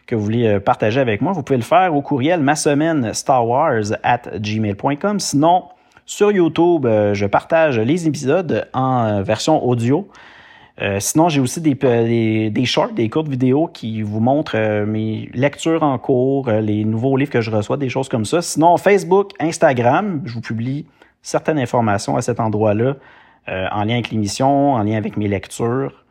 que 0.06 0.16
vous 0.16 0.24
voulez 0.24 0.48
euh, 0.48 0.60
partager 0.60 1.00
avec 1.00 1.22
moi. 1.22 1.32
Vous 1.32 1.44
pouvez 1.44 1.58
le 1.58 1.64
faire 1.64 1.96
au 1.96 2.02
courriel 2.02 2.42
ma 2.42 2.56
semaine 2.56 3.14
starwars 3.14 3.94
at 4.04 4.38
gmail.com. 4.38 5.20
Sinon, 5.20 5.66
sur 6.06 6.32
YouTube, 6.32 6.86
je 6.86 7.26
partage 7.26 7.80
les 7.80 8.08
épisodes 8.08 8.70
en 8.74 9.22
version 9.24 9.66
audio. 9.66 10.08
Euh, 10.80 11.00
sinon, 11.00 11.28
j'ai 11.28 11.42
aussi 11.42 11.60
des, 11.60 11.74
des, 11.74 12.50
des, 12.52 12.66
shorts, 12.66 12.92
des 12.92 13.10
courtes 13.10 13.28
vidéos 13.28 13.68
qui 13.68 14.04
vous 14.04 14.20
montrent 14.20 14.56
euh, 14.56 14.86
mes 14.86 15.30
lectures 15.34 15.82
en 15.82 15.98
cours, 15.98 16.50
euh, 16.50 16.62
les 16.62 16.86
nouveaux 16.86 17.18
livres 17.18 17.32
que 17.32 17.42
je 17.42 17.50
reçois, 17.50 17.78
des 17.78 17.90
choses 17.90 18.10
comme 18.10 18.26
ça. 18.26 18.44
Sinon, 18.44 18.78
Facebook, 18.78 19.32
Instagram, 19.40 20.22
je 20.26 20.34
vous 20.34 20.42
publie 20.42 20.86
certaines 21.24 21.58
informations 21.58 22.16
à 22.16 22.22
cet 22.22 22.40
endroit-là 22.40 22.96
en 23.72 23.86
lien 23.86 23.94
avec 23.94 24.12
l'émission, 24.12 24.74
en 24.74 24.84
lien 24.84 24.98
avec 24.98 25.16
mes 25.16 25.30
lectures 25.30 26.04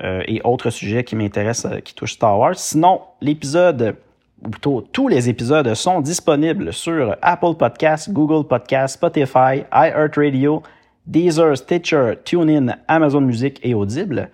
et 0.00 0.40
autres 0.44 0.70
sujets 0.70 1.02
qui 1.02 1.16
m'intéressent, 1.16 1.80
qui 1.82 1.92
touchent 1.92 2.12
Star 2.12 2.38
Wars. 2.38 2.54
Sinon, 2.54 3.00
l'épisode, 3.20 3.96
ou 4.44 4.48
plutôt 4.48 4.80
tous 4.80 5.08
les 5.08 5.28
épisodes 5.28 5.74
sont 5.74 6.00
disponibles 6.00 6.72
sur 6.72 7.16
Apple 7.20 7.54
Podcasts, 7.58 8.12
Google 8.12 8.46
Podcasts, 8.46 8.94
Spotify, 8.94 9.64
iHeartRadio, 9.72 10.62
Deezer, 11.06 11.56
Stitcher, 11.56 12.14
TuneIn, 12.24 12.76
Amazon 12.88 13.20
Music 13.20 13.60
et 13.62 13.74
Audible. 13.74 14.30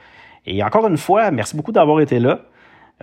Et 0.47 0.63
encore 0.63 0.87
une 0.87 0.97
fois, 0.97 1.31
merci 1.31 1.57
beaucoup 1.57 1.73
d'avoir 1.73 2.01
été 2.01 2.19
là. 2.19 2.41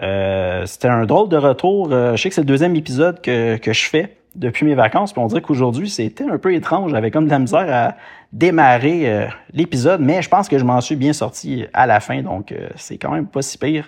Euh, 0.01 0.65
c'était 0.65 0.87
un 0.87 1.05
drôle 1.05 1.29
de 1.29 1.37
retour. 1.37 1.89
Euh, 1.91 2.15
je 2.15 2.21
sais 2.21 2.29
que 2.29 2.35
c'est 2.35 2.41
le 2.41 2.47
deuxième 2.47 2.75
épisode 2.75 3.21
que, 3.21 3.57
que 3.57 3.73
je 3.73 3.85
fais 3.85 4.17
depuis 4.35 4.65
mes 4.65 4.75
vacances. 4.75 5.11
Puis 5.11 5.21
on 5.21 5.27
dirait 5.27 5.41
qu'aujourd'hui, 5.41 5.89
c'était 5.89 6.25
un 6.25 6.37
peu 6.37 6.53
étrange. 6.53 6.91
J'avais 6.91 7.11
comme 7.11 7.25
de 7.25 7.31
la 7.31 7.39
misère 7.39 7.67
à 7.69 7.95
démarrer 8.31 9.09
euh, 9.09 9.27
l'épisode, 9.53 10.01
mais 10.01 10.21
je 10.21 10.29
pense 10.29 10.47
que 10.47 10.57
je 10.57 10.65
m'en 10.65 10.81
suis 10.81 10.95
bien 10.95 11.13
sorti 11.13 11.65
à 11.73 11.87
la 11.87 11.99
fin, 11.99 12.21
donc 12.21 12.53
c'est 12.75 12.97
quand 12.97 13.11
même 13.11 13.25
pas 13.25 13.41
si 13.41 13.57
pire. 13.57 13.87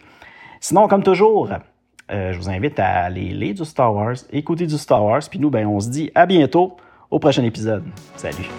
Sinon, 0.61 0.87
comme 0.87 1.03
toujours, 1.03 1.49
je 2.09 2.37
vous 2.37 2.49
invite 2.49 2.79
à 2.79 3.03
aller 3.03 3.29
lire 3.29 3.55
du 3.55 3.65
Star 3.65 3.93
Wars, 3.93 4.15
écouter 4.31 4.65
du 4.65 4.77
Star 4.77 5.03
Wars, 5.03 5.21
puis 5.29 5.39
nous, 5.39 5.49
ben, 5.49 5.67
on 5.67 5.79
se 5.81 5.89
dit 5.89 6.09
à 6.15 6.25
bientôt 6.25 6.77
au 7.11 7.19
prochain 7.19 7.43
épisode. 7.43 7.83
Salut! 8.15 8.49